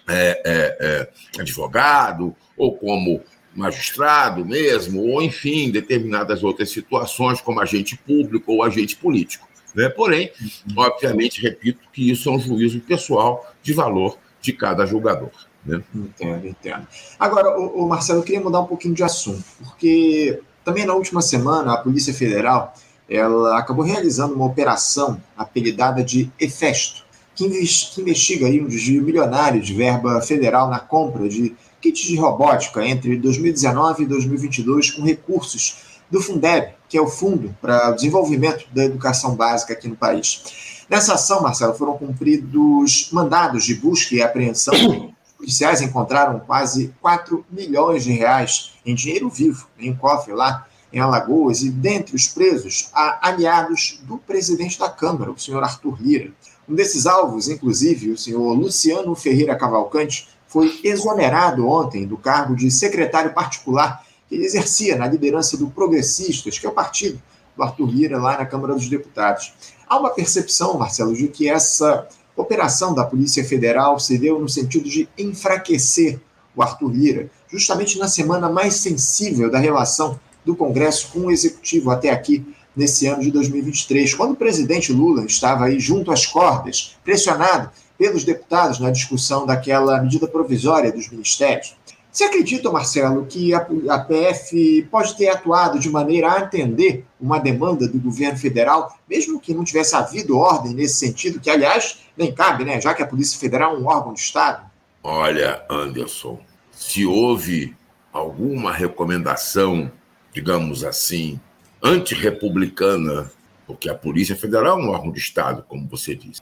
é, 0.09 0.42
é, 0.44 0.77
é, 0.81 1.40
advogado, 1.40 2.35
ou 2.57 2.77
como 2.77 3.23
magistrado 3.55 4.44
mesmo, 4.44 5.01
ou 5.03 5.21
enfim, 5.23 5.71
determinadas 5.71 6.42
outras 6.42 6.71
situações, 6.71 7.40
como 7.40 7.61
agente 7.61 7.97
público 7.97 8.53
ou 8.53 8.62
agente 8.62 8.97
político. 8.97 9.49
Né? 9.75 9.88
Porém, 9.88 10.31
uhum. 10.40 10.75
obviamente, 10.77 11.42
repito 11.42 11.81
que 11.92 12.11
isso 12.11 12.29
é 12.29 12.33
um 12.33 12.40
juízo 12.40 12.81
pessoal 12.81 13.53
de 13.62 13.73
valor 13.73 14.18
de 14.40 14.53
cada 14.53 14.87
julgador. 14.87 15.31
Né? 15.64 15.83
Entendo, 15.94 16.47
entendo. 16.47 16.87
Agora, 17.18 17.59
o, 17.59 17.85
o 17.85 17.88
Marcelo, 17.88 18.21
eu 18.21 18.25
queria 18.25 18.40
mudar 18.40 18.61
um 18.61 18.66
pouquinho 18.66 18.94
de 18.94 19.03
assunto, 19.03 19.44
porque 19.62 20.40
também 20.64 20.85
na 20.85 20.94
última 20.94 21.21
semana 21.21 21.73
a 21.73 21.77
Polícia 21.77 22.14
Federal 22.14 22.75
ela 23.09 23.59
acabou 23.59 23.85
realizando 23.85 24.35
uma 24.35 24.44
operação 24.44 25.21
apelidada 25.37 26.05
de 26.05 26.31
Efesto, 26.38 27.05
que 27.38 28.01
investiga 28.01 28.48
aí 28.48 28.61
um 28.61 28.66
desvio 28.66 29.01
milionário 29.01 29.62
de 29.62 29.72
verba 29.72 30.20
federal 30.20 30.68
na 30.68 30.81
compra 30.81 31.29
de 31.29 31.55
kits 31.81 32.09
de 32.09 32.16
robótica 32.16 32.85
entre 32.85 33.16
2019 33.16 34.03
e 34.03 34.07
2022 34.07 34.90
com 34.90 35.03
recursos 35.03 36.01
do 36.11 36.20
Fundeb, 36.20 36.74
que 36.88 36.98
é 36.98 37.01
o 37.01 37.07
Fundo 37.07 37.55
para 37.61 37.90
o 37.90 37.94
Desenvolvimento 37.94 38.66
da 38.72 38.85
Educação 38.85 39.37
Básica 39.37 39.72
aqui 39.72 39.87
no 39.87 39.94
país. 39.94 40.85
Nessa 40.90 41.14
ação, 41.14 41.40
Marcelo, 41.40 41.74
foram 41.74 41.96
cumpridos 41.96 43.11
mandados 43.12 43.64
de 43.64 43.77
busca 43.77 44.16
e 44.16 44.22
apreensão. 44.22 44.74
Os 44.74 45.33
policiais 45.37 45.81
encontraram 45.81 46.40
quase 46.40 46.92
4 47.01 47.46
milhões 47.53 48.03
de 48.03 48.11
reais 48.11 48.72
em 48.85 48.96
dinheiro 48.96 49.31
vivo 49.31 49.68
em 49.79 49.90
um 49.90 49.96
cofre 49.96 50.33
lá 50.33 50.66
em 50.92 50.98
Alagoas 50.98 51.62
e, 51.62 51.70
dentre 51.70 52.16
os 52.16 52.27
presos, 52.27 52.88
há 52.92 53.29
aliados 53.29 54.01
do 54.03 54.18
presidente 54.18 54.77
da 54.77 54.88
Câmara, 54.88 55.31
o 55.31 55.38
senhor 55.38 55.62
Arthur 55.62 56.01
Lira. 56.01 56.33
Um 56.68 56.74
desses 56.74 57.07
alvos, 57.07 57.48
inclusive, 57.48 58.11
o 58.11 58.18
senhor 58.18 58.52
Luciano 58.52 59.14
Ferreira 59.14 59.57
Cavalcante, 59.57 60.28
foi 60.46 60.81
exonerado 60.85 61.66
ontem 61.66 62.07
do 62.07 62.16
cargo 62.16 62.54
de 62.54 62.70
secretário 62.70 63.33
particular 63.33 64.04
que 64.28 64.35
ele 64.35 64.44
exercia 64.44 64.96
na 64.96 65.07
liderança 65.07 65.57
do 65.57 65.70
Progressistas, 65.70 66.59
que 66.59 66.66
é 66.66 66.68
o 66.68 66.72
partido 66.72 67.20
do 67.57 67.62
Arthur 67.62 67.88
Lira 67.88 68.18
lá 68.18 68.37
na 68.37 68.44
Câmara 68.44 68.74
dos 68.74 68.88
Deputados. 68.88 69.54
Há 69.88 69.98
uma 69.98 70.11
percepção, 70.11 70.78
Marcelo, 70.78 71.14
de 71.14 71.28
que 71.28 71.48
essa 71.48 72.07
operação 72.37 72.94
da 72.94 73.04
Polícia 73.04 73.42
Federal 73.44 73.98
se 73.98 74.18
deu 74.18 74.38
no 74.38 74.48
sentido 74.48 74.88
de 74.88 75.09
enfraquecer 75.18 76.20
o 76.54 76.62
Arthur 76.62 76.90
Lira, 76.90 77.31
justamente 77.50 77.98
na 77.98 78.09
semana 78.09 78.50
mais 78.50 78.74
sensível 78.74 79.50
da 79.50 79.59
relação 79.59 80.20
do 80.44 80.54
Congresso 80.54 81.09
com 81.12 81.20
o 81.20 81.31
Executivo 81.31 81.90
até 81.90 82.11
aqui 82.11 82.44
nesse 82.79 83.09
ano 83.09 83.23
de 83.23 83.33
2023, 83.33 84.14
quando 84.14 84.33
o 84.33 84.37
presidente 84.37 84.93
Lula 84.93 85.25
estava 85.25 85.64
aí 85.64 85.81
junto 85.81 86.12
às 86.12 86.25
cordas, 86.25 86.97
pressionado 87.03 87.71
pelos 87.99 88.23
deputados 88.23 88.79
na 88.79 88.93
discussão 88.93 89.45
daquela 89.45 90.01
medida 90.01 90.29
provisória 90.29 90.93
dos 90.93 91.11
ministérios. 91.11 91.77
Você 92.11 92.25
acredita, 92.25 92.71
Marcelo, 92.71 93.27
que 93.27 93.53
a, 93.53 93.67
a 93.91 93.99
PF 93.99 94.88
pode 94.91 95.17
ter 95.17 95.29
atuado 95.29 95.79
de 95.79 95.91
maneira 95.91 96.29
a 96.29 96.38
atender 96.38 97.05
uma 97.21 97.38
demanda 97.38 97.88
do 97.88 97.99
governo 97.99 98.38
federal, 98.38 98.97
mesmo 99.09 99.41
que 99.41 99.53
não 99.53 99.64
tivesse 99.64 99.95
havido 99.97 100.38
ordem 100.38 100.73
nesse 100.73 100.95
sentido, 100.95 101.41
que, 101.41 101.51
aliás, 101.51 101.99
nem 102.17 102.33
cabe, 102.33 102.64
né? 102.64 102.81
Já 102.81 102.95
que 102.95 103.03
a 103.03 103.07
Polícia 103.07 103.38
Federal 103.38 103.75
é 103.75 103.79
um 103.79 103.87
órgão 103.87 104.12
do 104.12 104.19
Estado? 104.19 104.69
Olha, 105.03 105.64
Anderson, 105.69 106.38
se 106.71 107.05
houve 107.05 107.77
alguma 108.12 108.73
recomendação, 108.73 109.91
digamos 110.33 110.85
assim, 110.85 111.38
antirrepublicana, 111.83 113.31
porque 113.67 113.88
a 113.88 113.95
Polícia 113.95 114.37
Federal 114.37 114.79
é 114.79 114.83
um 114.83 114.88
órgão 114.88 115.12
de 115.12 115.19
Estado, 115.19 115.64
como 115.67 115.87
você 115.88 116.14
disse, 116.14 116.41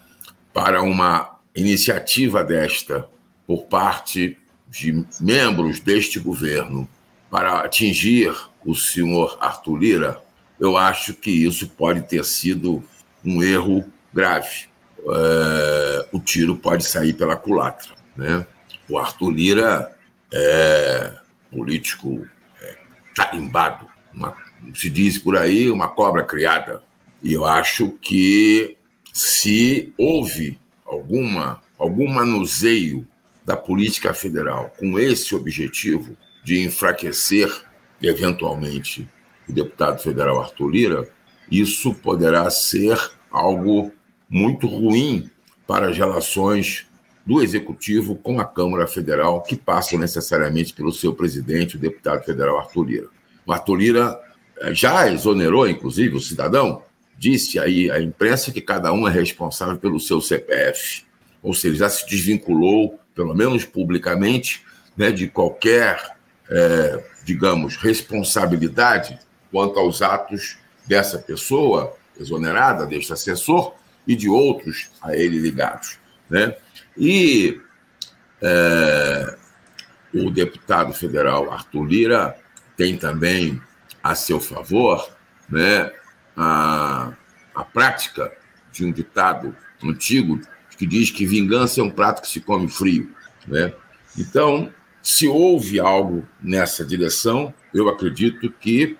para 0.53 0.83
uma 0.83 1.39
iniciativa 1.55 2.45
desta 2.45 3.09
por 3.47 3.65
parte 3.65 4.37
de 4.69 5.05
membros 5.21 5.81
deste 5.81 6.19
governo 6.19 6.89
para 7.31 7.61
atingir 7.61 8.35
o 8.65 8.75
senhor 8.75 9.39
Arthur 9.41 9.77
Lira, 9.77 10.23
eu 10.59 10.77
acho 10.77 11.15
que 11.15 11.31
isso 11.31 11.69
pode 11.69 12.03
ter 12.03 12.25
sido 12.25 12.83
um 13.25 13.43
erro 13.43 13.85
grave. 14.13 14.67
É, 15.09 16.09
o 16.13 16.19
tiro 16.19 16.57
pode 16.57 16.85
sair 16.85 17.13
pela 17.13 17.37
culatra. 17.37 17.93
Né? 18.17 18.47
O 18.89 18.99
Arthur 18.99 19.31
Lira 19.31 19.97
é 20.33 21.13
político 21.51 22.27
é, 22.61 22.77
tarimbado, 23.15 23.87
uma, 24.13 24.37
se 24.75 24.91
diz 24.91 25.19
por 25.19 25.37
aí, 25.37 25.71
uma 25.71 25.89
cobra 25.89 26.23
criada. 26.25 26.83
E 27.23 27.33
eu 27.33 27.45
acho 27.45 27.91
que 28.01 28.77
se 29.13 29.93
houve 29.97 30.59
alguma, 30.85 31.63
algum 31.79 32.09
manuseio 32.09 33.07
da 33.45 33.57
política 33.57 34.13
federal 34.13 34.73
com 34.79 34.99
esse 34.99 35.35
objetivo 35.35 36.17
de 36.45 36.63
enfraquecer, 36.63 37.49
eventualmente, 38.03 39.09
o 39.49 39.53
deputado 39.53 40.03
federal 40.03 40.41
Arthur 40.41 40.69
Lira, 40.69 41.09
isso 41.51 41.95
poderá 41.95 42.51
ser 42.51 42.99
algo 43.31 43.93
muito 44.29 44.67
ruim 44.67 45.31
para 45.67 45.89
as 45.89 45.97
relações 45.97 46.87
do 47.25 47.43
Executivo 47.43 48.15
com 48.15 48.39
a 48.41 48.45
Câmara 48.45 48.87
Federal, 48.87 49.43
que 49.43 49.57
passam 49.57 49.99
necessariamente 49.99 50.73
pelo 50.73 50.93
seu 50.93 51.13
presidente, 51.13 51.77
o 51.77 51.81
deputado 51.81 52.25
federal 52.25 52.59
Arthur 52.59 52.85
Lira. 52.85 53.09
O 53.45 53.53
Arthur 53.53 53.77
Lira 53.77 54.21
já 54.73 55.11
exonerou, 55.11 55.69
inclusive, 55.69 56.17
o 56.17 56.21
cidadão, 56.21 56.83
disse 57.19 57.59
aí 57.59 57.91
à 57.91 58.01
imprensa 58.01 58.53
que 58.53 58.61
cada 58.61 58.93
um 58.93 59.07
é 59.07 59.11
responsável 59.11 59.77
pelo 59.77 60.01
seu 60.01 60.21
CPF. 60.21 61.05
Ou 61.43 61.55
seja, 61.55 61.77
já 61.77 61.89
se 61.89 62.07
desvinculou, 62.09 62.99
pelo 63.15 63.35
menos 63.35 63.65
publicamente, 63.65 64.63
né, 64.97 65.11
de 65.11 65.29
qualquer, 65.29 66.17
é, 66.51 67.05
digamos, 67.25 67.77
responsabilidade 67.77 69.19
quanto 69.51 69.79
aos 69.79 70.03
atos 70.03 70.59
dessa 70.87 71.19
pessoa 71.19 71.95
exonerada, 72.19 72.87
deste 72.87 73.13
assessor, 73.13 73.75
e 74.07 74.15
de 74.15 74.29
outros 74.29 74.91
a 75.03 75.17
ele 75.17 75.39
ligados. 75.39 75.99
Né? 76.31 76.55
E 76.97 77.61
é, 78.41 79.37
o 80.15 80.31
deputado 80.31 80.93
federal 80.93 81.53
Arthur 81.53 81.85
Lira 81.85 82.37
tem 82.77 82.97
também 82.97 83.61
a 84.11 84.15
seu 84.15 84.41
favor 84.41 85.11
né, 85.49 85.93
a, 86.37 87.13
a 87.55 87.65
prática 87.65 88.33
de 88.73 88.85
um 88.85 88.93
ditado 88.93 89.55
antigo 89.83 90.41
que 90.77 90.87
diz 90.87 91.11
que 91.11 91.27
vingança 91.27 91.81
é 91.81 91.85
um 91.85 91.91
prato 91.91 92.23
que 92.23 92.29
se 92.29 92.41
come 92.41 92.69
frio. 92.69 93.11
Né? 93.47 93.73
Então, 94.19 94.73
se 95.03 95.27
houve 95.27 95.81
algo 95.81 96.27
nessa 96.41 96.85
direção, 96.85 97.53
eu 97.73 97.89
acredito 97.89 98.51
que 98.51 98.97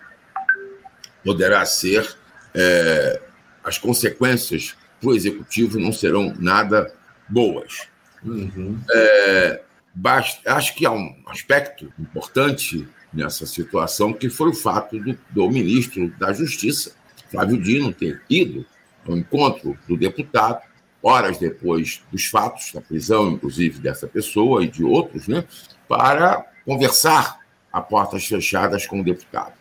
poderá 1.23 1.65
ser 1.67 2.17
é, 2.55 3.21
as 3.63 3.77
consequências 3.77 4.77
para 5.01 5.11
o 5.11 5.15
executivo 5.15 5.79
não 5.79 5.93
serão 5.93 6.35
nada 6.39 6.95
boas. 7.29 7.89
Uhum. 8.25 8.79
É, 8.91 9.63
basta, 9.95 10.55
acho 10.55 10.75
que 10.75 10.87
há 10.87 10.91
um 10.91 11.15
aspecto 11.27 11.93
importante 11.99 12.89
nessa 13.13 13.47
situação 13.47 14.13
que 14.13 14.29
foi 14.29 14.51
o 14.51 14.55
fato 14.55 14.99
do, 14.99 15.19
do 15.31 15.51
ministro 15.51 16.09
da 16.19 16.33
Justiça, 16.33 16.93
Flávio 17.31 17.61
Dino, 17.61 17.93
ter 17.93 18.23
ido 18.29 18.65
ao 19.07 19.17
encontro 19.17 19.79
do 19.89 19.97
deputado, 19.97 20.61
horas 21.03 21.39
depois 21.39 22.03
dos 22.11 22.27
fatos, 22.27 22.73
da 22.73 22.81
prisão, 22.81 23.31
inclusive, 23.31 23.79
dessa 23.79 24.07
pessoa 24.07 24.65
e 24.65 24.69
de 24.69 24.85
outros, 24.85 25.29
né, 25.29 25.45
para 25.89 26.45
conversar 26.65 27.41
a 27.73 27.81
portas 27.81 28.27
fechadas 28.27 28.87
com 28.87 29.01
o 29.01 29.05
deputado. 29.05 29.53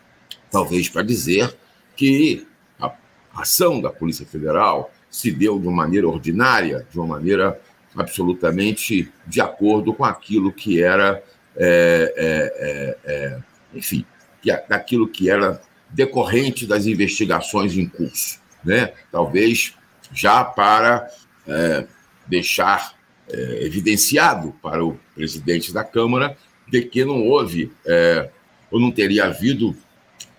Talvez 0.49 0.89
para 0.89 1.03
dizer 1.03 1.55
que 1.95 2.47
a 2.79 2.91
ação 3.35 3.81
da 3.81 3.89
Polícia 3.89 4.25
Federal 4.25 4.91
se 5.09 5.31
deu 5.31 5.59
de 5.59 5.67
uma 5.67 5.83
maneira 5.83 6.07
ordinária, 6.07 6.85
de 6.89 6.97
uma 6.97 7.07
maneira 7.07 7.59
absolutamente 7.95 9.11
de 9.25 9.39
acordo 9.39 9.93
com 9.93 10.03
aquilo 10.03 10.51
que 10.51 10.81
era, 10.81 11.23
é, 11.57 12.13
é, 12.15 13.05
é, 13.07 13.13
é 13.13 13.39
enfim, 13.73 14.05
daquilo 14.69 15.07
que 15.07 15.29
era 15.29 15.61
decorrente 15.89 16.65
das 16.65 16.85
investigações 16.85 17.75
em 17.75 17.87
curso. 17.87 18.39
Né? 18.63 18.93
Talvez 19.11 19.75
já 20.13 20.43
para 20.43 21.07
é, 21.47 21.87
deixar 22.27 22.95
evidenciado 23.27 24.53
para 24.61 24.85
o 24.85 24.99
presidente 25.15 25.73
da 25.73 25.83
Câmara 25.83 26.37
de 26.67 26.83
que 26.83 27.03
não 27.03 27.25
houve, 27.25 27.71
ou 28.69 28.79
não 28.79 28.91
teria 28.91 29.25
havido 29.25 29.75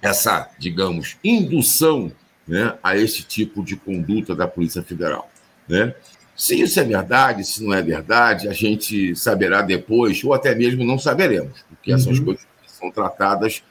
essa, 0.00 0.48
digamos, 0.58 1.16
indução 1.24 2.12
né, 2.46 2.78
a 2.82 2.96
esse 2.96 3.24
tipo 3.24 3.64
de 3.64 3.76
conduta 3.76 4.34
da 4.34 4.46
Polícia 4.46 4.82
Federal. 4.82 5.30
Né? 5.68 5.94
Se 6.36 6.60
isso 6.60 6.78
é 6.78 6.84
verdade, 6.84 7.44
se 7.44 7.64
não 7.64 7.72
é 7.72 7.80
verdade, 7.80 8.46
a 8.46 8.52
gente 8.52 9.16
saberá 9.16 9.62
depois, 9.62 10.22
ou 10.22 10.34
até 10.34 10.54
mesmo 10.54 10.84
não 10.84 10.98
saberemos, 10.98 11.64
porque 11.68 11.90
uhum. 11.90 11.96
essas 11.96 12.20
coisas 12.20 12.46
são 12.66 12.90
tratadas 12.90 13.62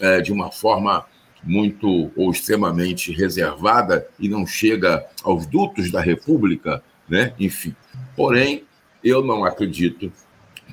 é, 0.00 0.20
de 0.20 0.32
uma 0.32 0.50
forma 0.50 1.04
muito 1.42 2.10
ou 2.16 2.30
extremamente 2.30 3.12
reservada 3.12 4.08
e 4.18 4.28
não 4.28 4.46
chega 4.46 5.04
aos 5.22 5.46
dutos 5.46 5.90
da 5.90 6.00
República, 6.00 6.82
né? 7.06 7.34
enfim. 7.38 7.76
Porém, 8.16 8.64
eu 9.02 9.22
não 9.22 9.44
acredito 9.44 10.10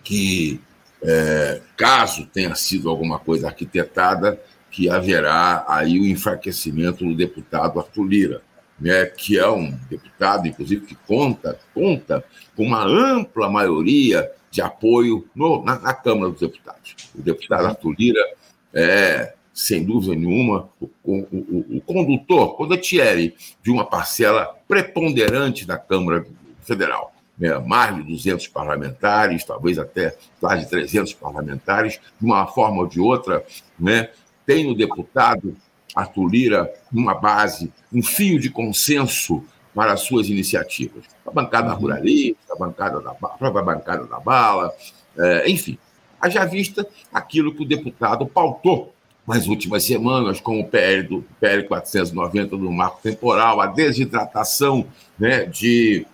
que, 0.03 0.61
é, 1.03 1.61
caso 1.75 2.25
tenha 2.27 2.55
sido 2.55 2.89
alguma 2.89 3.19
coisa 3.19 3.47
arquitetada, 3.47 4.41
que 4.69 4.89
haverá 4.89 5.65
aí 5.67 5.99
o 5.99 6.07
enfraquecimento 6.07 7.03
do 7.03 7.13
deputado 7.13 7.77
Arthur 7.77 8.05
Lira, 8.05 8.41
né, 8.81 9.05
que 9.05 9.37
é 9.37 9.47
um 9.47 9.71
deputado, 9.89 10.47
inclusive, 10.47 10.87
que 10.87 10.95
conta, 11.07 11.59
conta 11.73 12.25
com 12.55 12.65
uma 12.65 12.83
ampla 12.83 13.47
maioria 13.47 14.29
de 14.49 14.61
apoio 14.61 15.25
no, 15.35 15.63
na, 15.63 15.79
na, 15.79 15.93
Câmara 15.93 16.31
dos 16.31 16.41
Deputados. 16.41 16.95
O 17.15 17.21
deputado 17.21 17.67
Arthur 17.67 17.95
Lira 17.97 18.21
é, 18.73 19.33
sem 19.53 19.83
dúvida 19.85 20.15
nenhuma, 20.15 20.67
o, 20.79 20.89
o, 21.03 21.15
o, 21.31 21.77
o 21.77 21.81
condutor, 21.81 22.55
condottieri 22.55 23.35
de 23.61 23.69
uma 23.69 23.85
parcela 23.85 24.57
preponderante 24.67 25.65
da 25.65 25.77
Câmara 25.77 26.25
Federal. 26.63 27.13
Né, 27.37 27.57
mais 27.59 27.95
de 27.95 28.03
200 28.03 28.47
parlamentares, 28.49 29.43
talvez 29.43 29.77
até 29.79 30.15
quase 30.39 30.69
300 30.69 31.13
parlamentares, 31.13 31.99
de 32.19 32.25
uma 32.25 32.45
forma 32.47 32.81
ou 32.81 32.87
de 32.87 32.99
outra, 32.99 33.43
né, 33.79 34.09
tem 34.45 34.65
no 34.65 34.75
deputado 34.75 35.55
Arthur 35.95 36.27
Lira 36.27 36.73
uma 36.91 37.13
base, 37.13 37.71
um 37.91 38.01
fio 38.01 38.39
de 38.39 38.49
consenso 38.49 39.43
para 39.73 39.93
as 39.93 40.01
suas 40.01 40.27
iniciativas. 40.27 41.05
A 41.25 41.31
bancada 41.31 41.73
uhum. 41.73 41.79
ruralista, 41.79 42.53
a, 42.53 42.55
bancada 42.55 42.99
da, 43.01 43.11
a 43.11 43.13
própria 43.13 43.63
bancada 43.63 44.05
da 44.05 44.19
bala, 44.19 44.73
é, 45.17 45.49
enfim. 45.49 45.77
Haja 46.19 46.45
vista 46.45 46.87
aquilo 47.11 47.53
que 47.53 47.63
o 47.63 47.67
deputado 47.67 48.25
pautou 48.25 48.93
nas 49.27 49.47
últimas 49.47 49.83
semanas 49.83 50.39
com 50.39 50.59
o 50.59 50.67
PL, 50.67 51.03
do, 51.03 51.25
PL 51.39 51.63
490 51.63 52.57
do 52.57 52.71
marco 52.71 52.99
temporal, 53.01 53.61
a 53.61 53.67
desidratação 53.67 54.85
né, 55.17 55.45
de, 55.45 56.05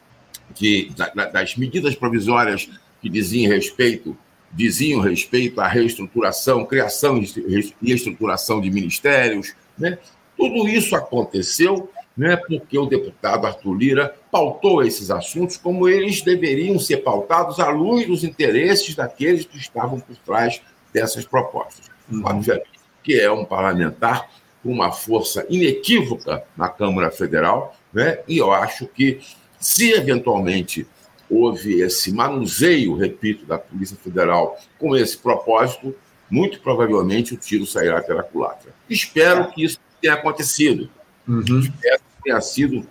de, 0.54 0.92
das 1.32 1.56
medidas 1.56 1.96
provisórias 1.96 2.70
que 3.02 3.10
diziam 3.10 3.52
respeito 3.52 4.18
diziam 4.52 5.02
respeito 5.02 5.60
à 5.60 5.68
reestruturação, 5.68 6.66
criação 6.66 7.22
e 7.22 7.92
estruturação 7.92 8.62
de 8.62 8.72
ministérios. 8.72 9.54
Né? 9.78 9.98
Tudo 10.36 10.68
isso 10.68 10.96
aconteceu 10.96 11.90
né, 12.16 12.36
porque 12.36 12.78
o 12.78 12.88
deputado 12.88 13.46
Arthur 13.46 13.74
Lira 13.74 14.16
pautou 14.32 14.84
esses 14.84 15.12
assuntos 15.12 15.56
como 15.56 15.88
eles 15.88 16.22
deveriam 16.22 16.80
ser 16.80 16.98
pautados 16.98 17.60
à 17.60 17.70
luz 17.70 18.08
dos 18.08 18.24
interesses 18.24 18.96
daqueles 18.96 19.46
que 19.46 19.58
estavam 19.58 20.00
por 20.00 20.16
trás 20.18 20.60
dessas 20.92 21.26
propostas. 21.26 21.92
Uhum. 22.12 22.24
Obviamente 22.26 22.78
que 23.08 23.18
é 23.18 23.32
um 23.32 23.46
parlamentar 23.46 24.30
com 24.62 24.70
uma 24.70 24.92
força 24.92 25.46
inequívoca 25.50 26.44
na 26.58 26.68
Câmara 26.68 27.10
Federal, 27.10 27.74
né, 27.94 28.20
e 28.28 28.38
eu 28.38 28.52
acho 28.52 28.86
que, 28.86 29.22
se 29.58 29.92
eventualmente 29.92 30.86
houve 31.30 31.82
esse 31.82 32.12
manuseio, 32.12 32.96
repito, 32.96 33.46
da 33.46 33.58
Polícia 33.58 33.96
Federal 33.96 34.60
com 34.78 34.94
esse 34.94 35.18
propósito, 35.18 35.96
muito 36.30 36.60
provavelmente 36.60 37.34
o 37.34 37.38
tiro 37.38 37.66
sairá 37.66 38.02
pela 38.02 38.24
culatra. 38.24 38.72
Espero 38.90 39.52
que 39.52 39.64
isso 39.64 39.80
tenha 40.02 40.14
acontecido. 40.14 40.90
Uhum. 41.28 41.60
Espero 41.60 42.00
que 42.00 42.24
tenha 42.24 42.42
sido 42.42 42.88